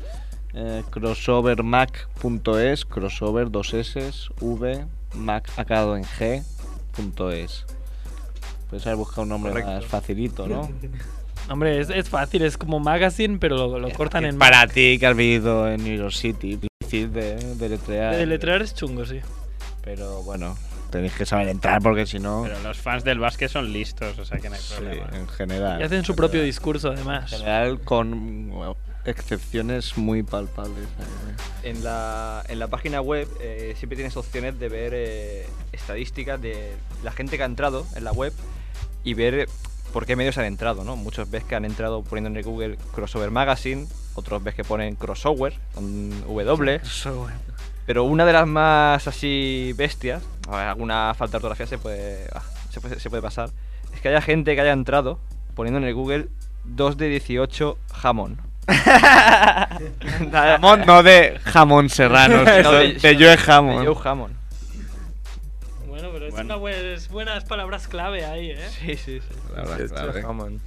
[0.53, 6.43] eh, crossovermac.es, crossover dos S, V, Mac acabado en G,
[6.95, 7.65] punto es.
[8.69, 9.71] Puedes haber buscado un nombre Correcto.
[9.71, 10.69] más facilito, ¿no?
[11.49, 15.07] Hombre, es, es fácil, es como magazine, pero lo, lo cortan en Para ti que
[15.07, 18.15] has vivido en New York City, difícil de, de deletrear.
[18.15, 19.19] De letrear es chungo, sí.
[19.83, 20.55] Pero bueno,
[20.91, 24.25] tenéis que saber entrar porque si no, Pero los fans del básquet son listos, o
[24.25, 25.07] sea que no hay sí, problema.
[25.13, 25.81] en general.
[25.81, 26.45] Y hacen su en propio general.
[26.47, 27.31] discurso, En además.
[27.31, 30.87] general con bueno, excepciones muy palpables.
[31.63, 36.73] En la, en la página web eh, siempre tienes opciones de ver eh, estadísticas de
[37.03, 38.33] la gente que ha entrado en la web
[39.03, 39.47] y ver
[39.91, 40.95] por qué medios han entrado, ¿no?
[40.95, 44.95] Muchos ves que han entrado poniendo en el Google Crossover Magazine, otros ves que ponen
[44.95, 46.81] Crossover con W,
[47.85, 52.27] pero una de las más así bestias, a ver, alguna falta de ortografía se puede,
[52.33, 53.49] ah, se puede, se puede pasar,
[53.93, 55.19] es que haya gente que haya entrado
[55.55, 56.27] poniendo en el Google
[56.65, 58.39] 2 de 18 jamón.
[60.31, 63.85] Jamón no de jamón serrano, sino de, de Joe Jamón.
[63.85, 64.38] de Joe Hammond.
[66.47, 66.71] Bueno, pero es, Bueno.
[66.71, 68.69] una bue- es buenas palabras clave ahí, ¿eh?
[68.79, 69.27] Sí, sí, sí.
[69.55, 70.59] La verdad, claro, eh.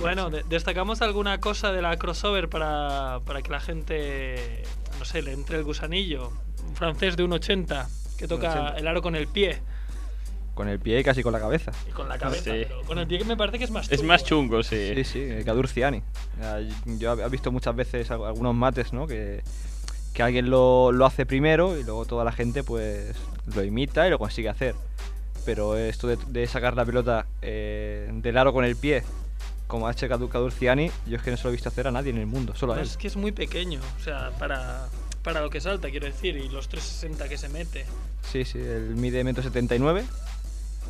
[0.00, 0.36] Bueno, sí.
[0.36, 4.62] de- destacamos alguna cosa de la crossover para, para que la gente,
[4.98, 6.30] no sé, le entre el gusanillo.
[6.68, 8.78] Un francés de 1,80 que toca 1,80.
[8.78, 9.58] el aro con el pie
[10.54, 11.72] Con el pie y casi con la cabeza.
[11.88, 12.44] y con la cabeza.
[12.52, 12.64] Sí.
[12.68, 14.24] pero con el pie que me parece que es más Es chungo, más ¿eh?
[14.26, 14.92] chungo, sí.
[14.96, 16.02] Sí, sí, el Kadur Ciani.
[16.38, 16.58] Ya,
[16.98, 19.06] Yo he visto muchas veces al- algunos mates, ¿no?
[19.06, 19.42] Que,
[20.12, 23.16] que alguien lo, lo hace primero y luego toda la gente pues
[23.46, 24.74] lo imita y lo consigue hacer.
[25.44, 29.02] Pero esto de, de sacar la pelota eh, del aro con el pie,
[29.66, 31.86] como ha hecho Kadur, Kadur Ciani, yo es que no se lo he visto hacer
[31.86, 32.82] a nadie en el mundo, solo a él.
[32.82, 34.88] es que es muy pequeño, o sea, para,
[35.22, 37.86] para lo que salta, quiero decir, y los 360 que se mete.
[38.22, 40.04] Sí, sí, él mide 1,79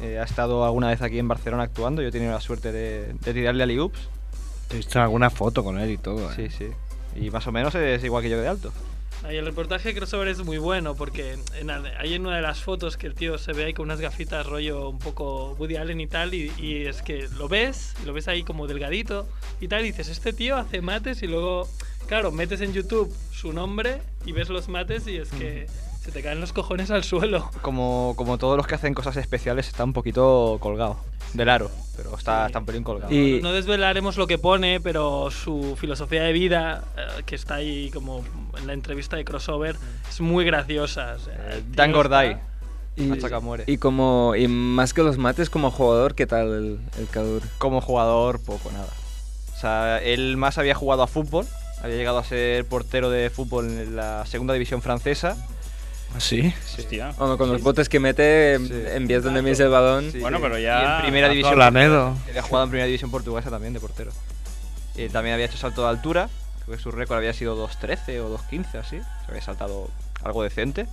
[0.01, 0.19] m.
[0.19, 2.03] ha estado alguna vez aquí en Barcelona actuando.
[2.03, 4.01] Yo he tenido la suerte de, de tirarle a Ups.
[4.71, 6.31] He visto alguna foto con él y todo.
[6.33, 6.35] ¿eh?
[6.37, 6.71] Sí, sí.
[7.17, 8.73] Y más o menos es igual que yo de alto.
[9.29, 11.37] El reportaje de crossover es muy bueno porque
[11.99, 14.47] hay en una de las fotos que el tío se ve ahí con unas gafitas
[14.47, 16.51] rollo un poco Woody Allen y tal y,
[16.87, 19.29] es que lo ves, lo ves ahí como delgadito
[19.61, 21.69] y tal y dices, este tío hace mates y luego,
[22.09, 25.67] claro, metes en YouTube su nombre y ves los mates y es que
[26.11, 27.51] se te caen los cojones al suelo.
[27.63, 30.97] Como, como todos los que hacen cosas especiales, está un poquito colgado
[31.35, 33.13] del aro, pero está, está un pelín colgado.
[33.13, 37.91] No, no desvelaremos lo que pone, pero su filosofía de vida, eh, que está ahí
[37.93, 38.25] como
[38.59, 39.77] en la entrevista de crossover,
[40.09, 41.15] es muy graciosa.
[41.17, 42.31] o sea, tío Dan Gordai.
[42.31, 42.41] está-
[42.97, 47.43] Y, y como y más que los mates como jugador, ¿qué tal el, el Kadur?
[47.59, 48.89] Como jugador, poco nada.
[49.57, 51.47] O sea, él más había jugado a fútbol,
[51.83, 55.37] había llegado a ser portero de fútbol en la segunda división francesa
[56.19, 56.53] ¿Sí?
[56.79, 57.13] Hostia.
[57.17, 58.55] Bueno, con los botes que mete,
[58.97, 60.13] envías donde mies el balón.
[60.21, 60.97] Bueno, pero Y ya.
[60.97, 61.59] en primera división.
[61.59, 62.17] Lanedo.
[62.29, 64.11] Había jugado en primera división portuguesa también de portero.
[64.97, 66.29] Y también había hecho salto de altura.
[66.65, 68.99] Creo que su récord había sido 2.13 o 2.15 así.
[68.99, 69.89] Se había saltado
[70.23, 70.87] algo decente.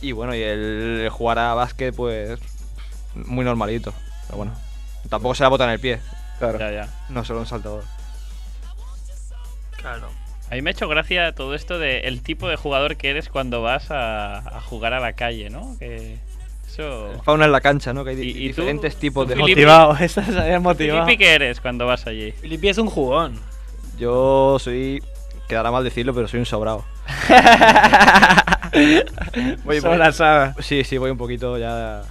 [0.00, 2.38] Y bueno, y el, el jugar a básquet, pues.
[3.14, 3.92] Muy normalito.
[4.26, 4.52] Pero bueno.
[5.08, 6.00] Tampoco se la bota en el pie.
[6.38, 6.58] Claro.
[6.58, 6.88] Ya, ya.
[7.08, 7.84] No solo un saltador.
[9.78, 10.08] Claro.
[10.52, 13.30] A mí me ha hecho gracia todo esto de el tipo de jugador que eres
[13.30, 15.78] cuando vas a, a jugar a la calle, ¿no?
[15.78, 16.18] Que
[16.68, 17.10] eso.
[17.24, 18.04] Fauna en la cancha, ¿no?
[18.04, 19.34] Que hay diferentes tipos de.
[19.34, 19.52] Filipe?
[19.54, 19.96] Motivado.
[19.96, 22.32] Filipe, ¿qué eres cuando vas allí?
[22.32, 23.40] Filippi es un jugón.
[23.98, 25.02] Yo soy.
[25.48, 26.84] Quedará mal decirlo, pero soy un sobrado.
[29.64, 30.54] voy, Sobrasada.
[30.60, 32.02] Sí, sí, voy un poquito ya.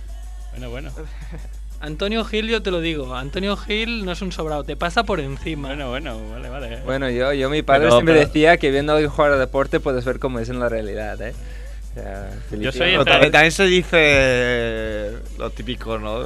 [0.53, 0.89] Bueno, bueno.
[1.81, 3.15] Antonio Gil, yo te lo digo.
[3.15, 5.69] Antonio Gil no es un sobrado, te pasa por encima.
[5.69, 6.81] Bueno, bueno, vale, vale.
[6.85, 9.37] Bueno, yo, yo mi padre Pero- siempre pero- decía que viendo a alguien jugar a
[9.37, 11.33] deporte puedes ver cómo es en la realidad, ¿eh?
[11.91, 16.25] O sea, Filipe- soy Pero también, también se dice lo típico, ¿no?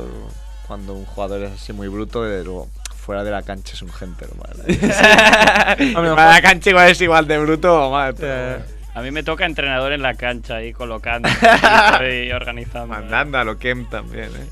[0.68, 3.93] Cuando un jugador es así muy bruto, de luego fuera de la cancha es un
[3.93, 4.51] gente normal.
[5.78, 8.64] Fuera de la cancha igual es igual de bruto o mal, pero
[8.95, 11.30] A mí me toca entrenador en la cancha ahí colocando
[12.26, 12.88] y organizando.
[12.88, 14.49] mandando a lo Kem también, ¿eh?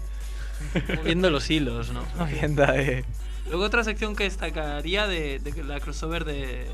[0.95, 2.03] Moviendo los hilos, ¿no?
[2.25, 3.03] Viendo ahí.
[3.47, 6.67] Luego otra sección que destacaría de, de la crossover de,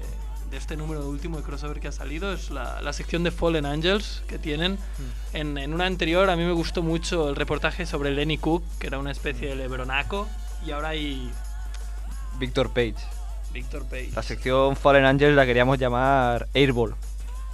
[0.51, 3.65] de este número último de crossover que ha salido es la, la sección de Fallen
[3.65, 4.77] Angels que tienen.
[5.33, 8.87] En, en una anterior a mí me gustó mucho el reportaje sobre Lenny Cook, que
[8.87, 10.27] era una especie de lebronaco,
[10.65, 11.29] y ahora hay
[12.39, 12.95] Víctor Page.
[13.53, 14.11] Víctor Page.
[14.15, 16.95] La sección Fallen Angels la queríamos llamar Airball.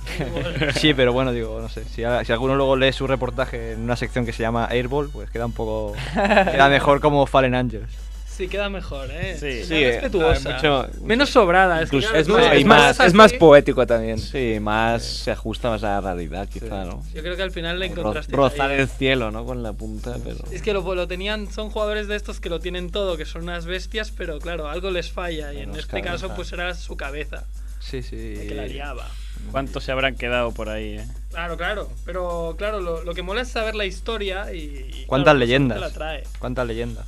[0.76, 1.84] sí, pero bueno, digo, no sé.
[1.86, 5.10] Si, a- si alguno luego lee su reportaje en una sección que se llama Airball,
[5.10, 5.94] pues queda un poco.
[6.14, 7.90] queda mejor como Fallen Angels.
[8.28, 9.38] Sí, queda mejor, ¿eh?
[9.40, 9.74] Sí.
[9.74, 10.56] Eh, respetuosa.
[10.56, 11.82] mucho- Menos sobrada.
[11.82, 12.28] Es, que, Es,
[12.66, 14.20] más, es, más, es poético también.
[14.20, 17.02] Sí, más se ajusta más a la realidad, quizá, ¿no?
[17.14, 18.36] Yo creo que al final le Ro- encontraste.
[18.36, 19.46] rozar el cielo, ¿no?
[19.46, 20.40] Con la punta, pero.
[20.52, 23.44] Es que lo, lo tenían, son jugadores de estos que lo tienen todo, que son
[23.44, 27.46] unas bestias, pero claro, algo les falla y en este caso pues era su cabeza,
[27.80, 28.36] Sí, sí.
[28.36, 29.08] la que la liaba.
[29.52, 30.98] ¿Cuántos se habrán quedado por ahí?
[30.98, 31.08] eh?
[31.30, 34.58] Claro, claro, pero claro, lo, lo que mola es saber la historia y...
[34.94, 35.78] y, ¿Cuántas claro, leyendas?
[35.78, 36.24] te la trae.
[36.40, 37.06] ¿Cuántas leyendas?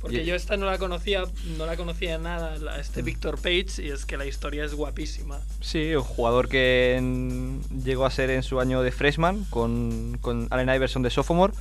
[0.00, 1.22] Porque Y- yo esta no la conocía,
[1.56, 3.04] no la conocía nada, la- este Mm.
[3.04, 5.40] Victor Page, y es que la historia es guapísima.
[5.60, 10.48] Sí, un jugador que en- llegó a ser en su año de freshman con, con
[10.50, 11.52] Allen Iverson de sophomore.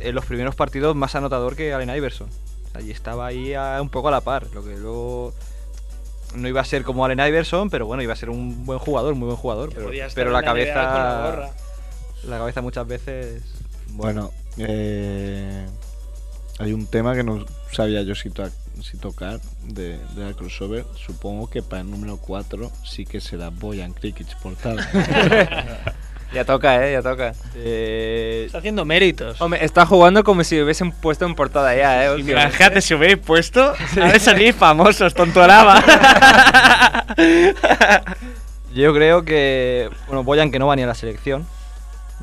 [0.00, 2.28] En los primeros partidos más anotador que Allen Iverson.
[2.74, 4.46] Allí estaba ahí a- un poco a la par.
[4.52, 5.32] Lo que luego
[6.34, 9.14] no iba a ser como Allen Iverson, pero bueno, iba a ser un buen jugador,
[9.14, 9.70] muy buen jugador.
[10.14, 10.74] Pero, la cabeza.
[10.74, 11.50] con la gorra.
[12.24, 13.42] la cabeza muchas veces.
[13.88, 15.66] Bueno, eh,
[16.58, 18.48] hay un tema que no sabía yo si, to-
[18.82, 20.84] si tocar de, de la crossover.
[20.94, 24.88] Supongo que para el número 4 sí que será Boyan Krikic portada.
[26.32, 26.92] Ya toca, ¿eh?
[26.92, 27.32] Ya toca.
[27.56, 29.40] Eh, Está haciendo méritos.
[29.40, 32.22] Hombre, está jugando como si hubiesen puesto en portada ya, ¿eh?
[32.22, 35.82] Fíjate, si hubierais puesto, a ver salir famosos, tontoraba.
[38.74, 39.90] Yo creo que.
[40.06, 41.46] Bueno, Boyan que no va ni a la selección.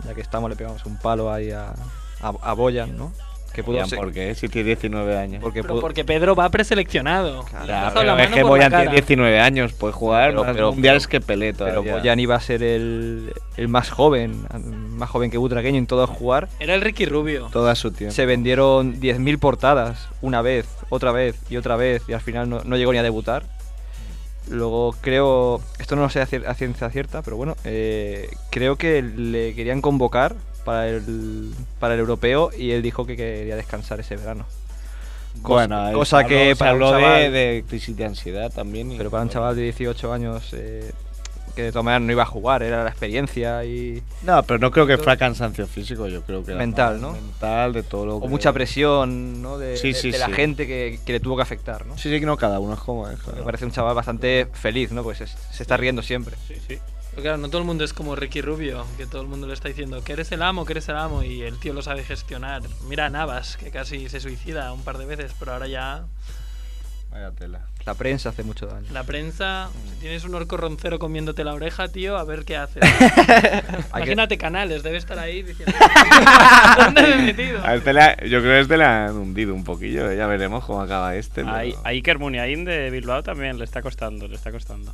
[0.05, 1.74] Ya que estamos, le pegamos un palo ahí a,
[2.22, 3.12] a, a Boyan, ¿no?
[3.58, 4.36] Que pudo ser- ¿Por qué?
[4.36, 5.41] Si tiene 19 años.
[5.41, 7.43] Porque Pero pudo- porque Pedro va preseleccionado.
[7.43, 8.91] Pasado pero es que Boyan tiene cara.
[8.91, 11.93] 19 años, puede jugar Pero- más pero- mundiales que Pelé Pero todavía.
[11.95, 14.45] Boyan iba a ser el, el más joven,
[14.91, 16.49] más joven que Butragueño en todo jugar.
[16.60, 17.49] Era el Ricky Rubio.
[17.51, 18.14] Todo a su tiempo.
[18.14, 22.62] Se vendieron 10.000 portadas una vez, otra vez y otra vez y al final no,
[22.64, 23.41] no llegó ni a debutar.
[24.49, 29.53] Luego creo, esto no lo sé a ciencia cierta, pero bueno, eh, creo que le
[29.55, 30.36] querían convocar
[30.68, 34.45] para el, para el europeo y él dijo que quería descansar ese verano.
[35.41, 38.91] Cosa- Bueno, cosa habló- que para un habló de, chaval- de crisis de ansiedad también.
[38.91, 40.91] y- Pero para un chaval de 18 años eh,
[41.55, 44.03] que de todas maneras no iba a jugar, era la experiencia y...
[44.24, 47.13] No, pero no creo que fuera cansancio físico, yo creo que era Mental, ¿no?
[47.13, 48.28] Mental, de todo lo O que...
[48.28, 49.57] mucha presión ¿no?
[49.57, 50.34] de, Sí, de- sí, de la sí.
[50.34, 51.97] gente que, que le tuvo que afectar, ¿no?
[51.97, 53.18] Sí, sí, que no, cada uno es como es.
[53.20, 53.43] Me claro.
[53.45, 55.01] parece un chaval bastante feliz, ¿no?
[55.01, 56.36] Pues es- se está riendo siempre.
[56.47, 56.78] Sí, sí.
[57.18, 59.53] Pero claro, no todo el mundo es como Ricky Rubio, que todo el mundo le
[59.55, 62.03] está diciendo que eres el amo, que eres el amo, y el tío lo sabe
[62.03, 62.61] gestionar.
[62.88, 66.03] Mira a Navas, que casi se suicida un par de veces, pero ahora ya
[67.09, 67.61] Vaya tela.
[67.88, 68.86] La prensa hace mucho daño.
[68.91, 72.84] la prensa, si tienes un orco roncero comiéndote la oreja, tío, a ver qué haces.
[73.95, 75.74] Imagínate Canales, debe estar ahí diciendo
[76.78, 77.65] ¿Dónde me he metido?
[77.65, 80.82] A este la- yo creo que este le han hundido un poquillo, ya veremos cómo
[80.84, 81.41] acaba este.
[81.41, 84.93] A, pero- a Iker Muniain de Bilbao también le está costando, le está costando.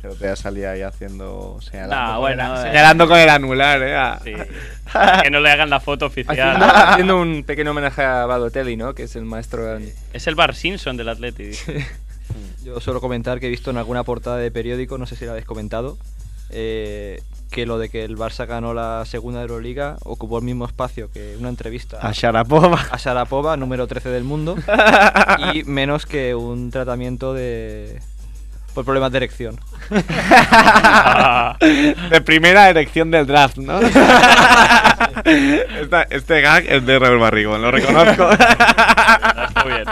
[0.00, 1.58] Creo que ya salía ahí haciendo.
[1.60, 2.68] Señalando, con, bueno, el, eh.
[2.68, 3.96] señalando con el anular, eh.
[3.96, 4.32] a- Sí.
[5.24, 6.56] que no le hagan la foto oficial.
[6.62, 8.94] haciendo un pequeño homenaje a Balotelli, ¿no?
[8.94, 9.76] Que es el maestro...
[9.76, 11.50] en- Es el Bar Simpson del Atleti.
[12.64, 15.30] Yo suelo comentar que he visto en alguna portada de periódico, no sé si la
[15.32, 15.96] habéis comentado,
[16.50, 21.10] eh, que lo de que el Barça ganó la segunda Euroliga ocupó el mismo espacio
[21.10, 22.86] que una entrevista A Sharapova.
[22.90, 24.56] a Sharapova, número 13 del mundo,
[25.54, 28.00] y menos que un tratamiento de
[28.74, 29.58] por problemas de erección.
[32.10, 33.80] de primera elección del draft, ¿no?
[35.24, 38.30] Esta- este gag es de Raúl Barrigón, lo reconozco.
[38.30, 39.84] Está bien.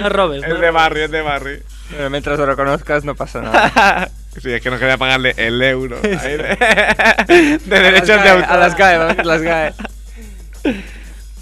[0.00, 0.42] No robes.
[0.44, 1.62] Es de Barry, es de Barry.
[1.90, 4.08] Pero mientras lo reconozcas no pasa nada.
[4.42, 5.96] Sí, es que no quería pagarle el euro.
[6.00, 6.08] de,
[7.28, 8.50] de derechos de autor.
[8.50, 9.72] A las GAE, a las GAE.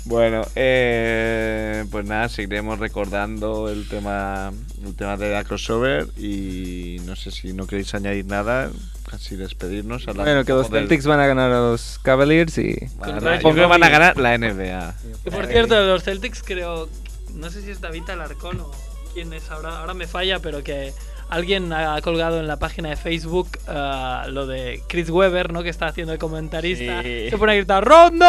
[0.05, 4.53] Bueno, eh, pues nada, seguiremos recordando el tema,
[4.85, 8.71] el tema de la crossover y no sé si no queréis añadir nada,
[9.09, 10.09] casi despedirnos.
[10.09, 12.77] hablar Bueno, un que los del- Celtics van a ganar a los Cavaliers y...
[13.01, 14.95] a creo que van a ganar la NBA.
[15.23, 16.89] Que por cierto, los Celtics creo.
[17.35, 18.71] No sé si es David Alarcón o
[19.15, 19.79] quién es ahora.
[19.79, 20.93] Ahora me falla, pero que
[21.33, 25.63] alguien ha colgado en la página de Facebook ah, lo de Chris Webber, ¿no?
[25.63, 27.03] Que está haciendo de comentarista.
[27.03, 27.31] Sí.
[27.31, 28.27] Se pone a gritar ¡Rondo!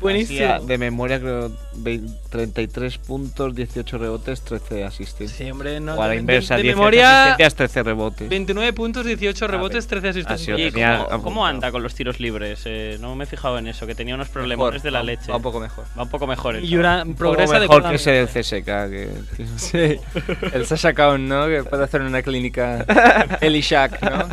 [0.00, 0.60] Buenísimo.
[0.60, 5.38] de memoria creo 20 33 puntos, 18 rebotes, 13 asistencias.
[5.38, 5.94] Sí, hombre, no.
[5.94, 8.28] o a la de- inversa, de 10 memoria- asistencias, 13 rebotes.
[8.28, 10.40] 29 puntos, 18 rebotes, 13 asistencias.
[10.42, 12.62] Así lo ¿Y tenía cómo, cómo anda con los tiros libres?
[12.64, 15.04] Eh, no me he fijado en eso, que tenía unos problemas Mejor, de la va-
[15.04, 15.30] leche.
[15.30, 15.84] va un poco mejor.
[15.96, 16.56] Va un poco mejor.
[16.56, 16.74] el Y chaval.
[16.76, 18.64] Yura- Un poco progresa mejor de que ese del CSK.
[18.90, 20.00] Que, que- Sí,
[20.52, 21.46] el Sasha Kaun, ¿no?
[21.46, 22.84] Que puede hacer una clínica
[23.40, 24.28] Eli Shack, ¿no?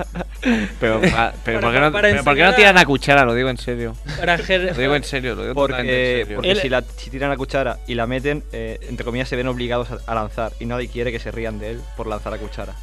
[0.79, 0.99] Pero,
[1.45, 3.25] pero ¿por, qué no, pero ¿por qué no tiran a- a cuchara?
[3.25, 3.95] Lo digo en serio.
[4.17, 6.35] Para Lo digo en serio, lo digo Porque, en serio.
[6.37, 9.47] porque si, la, si tiran la cuchara y la meten, eh, entre comillas, se ven
[9.47, 10.53] obligados a, a lanzar.
[10.59, 12.73] Y nadie quiere que se rían de él por lanzar la cuchara.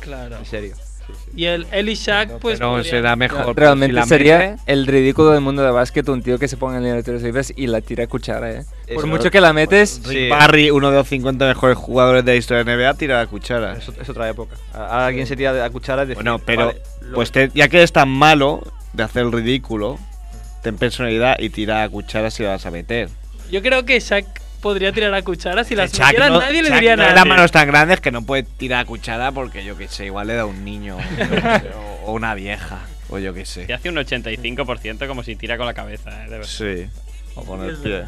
[0.00, 0.36] Claro.
[0.38, 0.74] En serio.
[1.34, 2.60] Y el Eli Shack, pues.
[2.60, 3.54] no, podría- será mejor.
[3.54, 6.46] pero Realmente si la sería mete- el ridículo del mundo del básquet un tío que
[6.46, 8.64] se ponga en línea de tiros libres y la tira a cuchara, ¿eh?
[8.94, 10.00] Por mucho que la metes...
[10.04, 10.28] Rick Sí.
[10.28, 13.74] Barry, uno de los 50 mejores jugadores de la historia de NBA, tira la cuchara.
[13.76, 14.54] Es, es otra época.
[14.72, 16.82] Ahora alguien se tira de la cuchara decir, Bueno, pero vale,
[17.14, 18.62] pues te- ya que eres tan malo
[18.92, 19.98] de hacer el ridículo,
[20.62, 23.08] ten personalidad y tira la cuchara si la vas a meter.
[23.52, 24.26] Yo creo que Shaq
[24.60, 25.62] podría tirar a cuchara.
[25.62, 27.14] Si las metiera no- nadie le Shaq diría no tiene nada.
[27.14, 30.26] las manos tan grandes que no puede tirar la cuchara porque yo que sé, igual
[30.26, 30.96] le da un niño
[32.04, 32.80] o, o una vieja
[33.10, 33.66] o yo que sé.
[33.68, 36.10] Y hace un 85% como si tira con la cabeza.
[36.24, 36.46] eh, de verdad.
[36.48, 36.86] Sí,
[37.34, 38.04] o con el pie.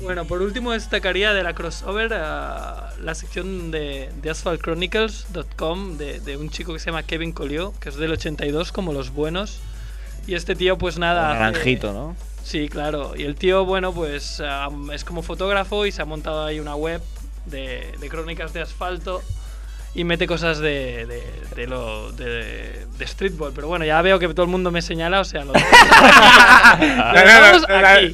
[0.00, 6.36] Bueno, por último destacaría de la crossover ah, la sección de, de asphaltchronicles.com de, de
[6.36, 9.60] un chico que se llama Kevin Collier, que es del 82 como los buenos.
[10.26, 11.30] Y este tío pues nada...
[11.32, 12.16] hace- Naranjito, ¿no?
[12.44, 13.14] Sí, claro.
[13.16, 14.40] Y el tío, bueno, pues
[14.92, 17.00] es como fotógrafo y se ha montado ahí una web
[17.46, 19.22] de, de crónicas de asfalto
[19.94, 21.22] y mete cosas de, de,
[21.56, 23.52] de lo, de, de streetball.
[23.54, 25.64] Pero bueno, ya veo que todo el mundo me señala, o sea, lo, aquí.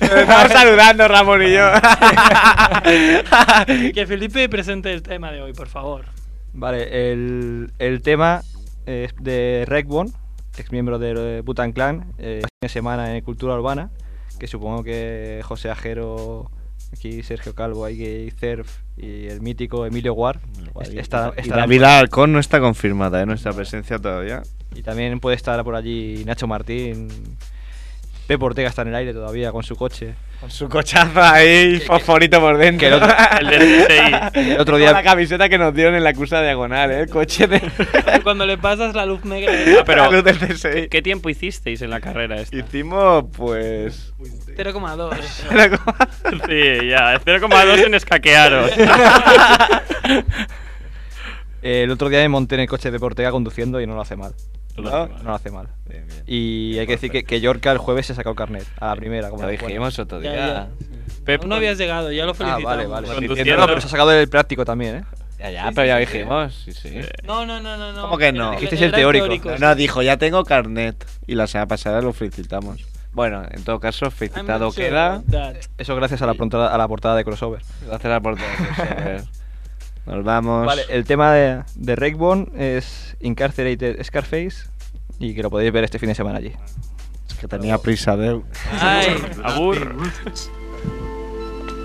[0.01, 1.69] Estamos saludando, Ramón y yo.
[3.95, 6.05] Que Felipe presente el tema de hoy, por favor.
[6.53, 8.43] Vale, el, el tema
[8.87, 10.13] es de Rekbon,
[10.57, 13.91] ex miembro de Butan Clan, eh, una semana en Cultura Urbana,
[14.41, 16.51] que supongo que José Ajero,
[16.93, 20.41] aquí Sergio Calvo, hay Cerf y el mítico Emilio Guard
[20.81, 23.27] est- está, y David Alcón no está confirmada, ¿eh?
[23.27, 24.43] Nuestra presencia todavía.
[24.75, 27.09] y también puede estar por allí Nacho Martín.
[28.31, 30.15] Pepe Ortega está en el aire todavía con su coche.
[30.41, 32.79] Con su cochazo ahí, fosforito por dentro.
[32.79, 33.87] que el otro- El del
[34.33, 34.51] CSI.
[34.53, 37.01] El otro Con día la camiseta que nos dieron en la cursa diagonal, ¿eh?
[37.01, 37.61] El coche de...
[38.23, 39.53] Cuando le pasas la luz negra.
[39.81, 40.89] Ah, pero- la luz del CSI.
[40.89, 42.57] ¿Qué tiempo hicisteis en la carrera esta?
[42.57, 44.13] Hicimos, pues...
[44.21, 45.17] 0,2.
[46.47, 48.71] Sí, ya, 0,2 en escaquearos.
[51.63, 54.15] El otro día me monté en el coche de Ortega conduciendo y no lo hace
[54.15, 54.35] mal.
[54.77, 55.07] ¿No?
[55.09, 55.69] No lo hace mal.
[56.27, 58.97] Y hay que decir que, que Yorka el jueves se sacó el carnet a la
[58.97, 59.31] primera.
[59.31, 60.35] Como Lo dijimos otro día.
[60.35, 60.69] ya.
[61.25, 62.65] Pep, no habías llegado, ya lo Ah, felicitamos.
[62.65, 63.09] vale, vale.
[63.09, 63.57] Conduciendo.
[63.57, 65.05] No, pero se ha sacado el práctico también, ¿eh?
[65.39, 66.55] Ya, ya, pero ya dijimos.
[66.65, 67.01] Sí, sí.
[67.25, 67.93] No, no, no, no.
[67.93, 68.03] no.
[68.03, 68.53] ¿Cómo que no?
[68.53, 69.27] Dijisteis el teórico.
[69.27, 71.05] No, no, dijo, ya tengo carnet.
[71.27, 72.85] Y la semana pasada lo felicitamos.
[73.13, 75.23] Bueno, en todo caso, felicitado sure queda.
[75.79, 77.63] Eso gracias a la, portada, a la portada de crossover.
[77.87, 78.47] Gracias por todo.
[78.77, 79.25] Crossover.
[80.07, 80.67] Nos vamos.
[80.67, 84.69] Vale, el tema de, de Rekbon es Incarcerated Scarface
[85.19, 86.53] y que lo podéis ver este fin de semana allí.
[87.29, 88.41] Es que tenía prisa de.
[88.81, 89.77] Ay, Abur.
[89.95, 90.51] ruthless.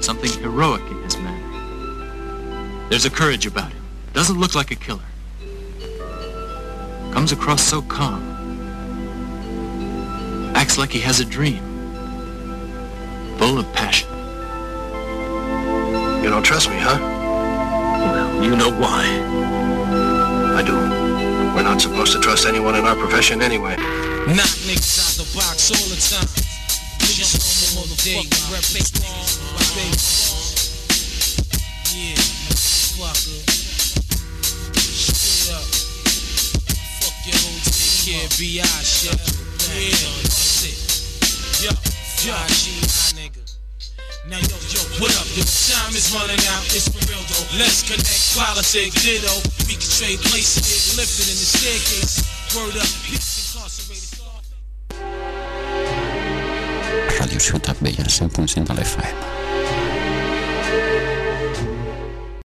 [0.02, 2.90] Something heroic in his manner.
[2.90, 3.80] There's a courage about him.
[4.14, 5.00] Doesn't look like a killer.
[7.12, 8.22] Comes across so calm.
[10.56, 11.60] Acts like he has a dream.
[13.38, 14.08] Full of passion.
[16.24, 17.00] You don't trust me, huh?
[18.06, 19.04] Well, you know why.
[20.58, 20.76] I do.
[21.56, 23.76] We're not supposed to trust anyone in our profession anyway.
[23.78, 26.30] Knock niggas out the box all the time.
[27.02, 29.40] Niggas on the motherfucking rep fake niggas.
[29.56, 29.98] My baby.
[31.96, 32.16] Yeah,
[33.02, 33.42] motherfucker.
[34.76, 35.66] Straight up.
[37.02, 38.06] Fuck your whole team.
[38.06, 38.66] Kid B.I.
[38.84, 39.18] shit.
[39.74, 40.78] Yeah, that's it.
[41.64, 43.15] Yo, yo, G.I.
[43.15, 43.15] nigga.
[44.28, 45.44] Now yo, yo, what up, yo?
[45.46, 47.46] Time is running out, it's for real though.
[47.62, 49.30] Let's connect, politics, ditto.
[49.70, 52.26] We can trade places, get lifted in the staircase.
[52.58, 54.26] Word up, peace incarcerated.
[57.20, 59.35] Radio Ciutat Vella, 100.5 de l'FM.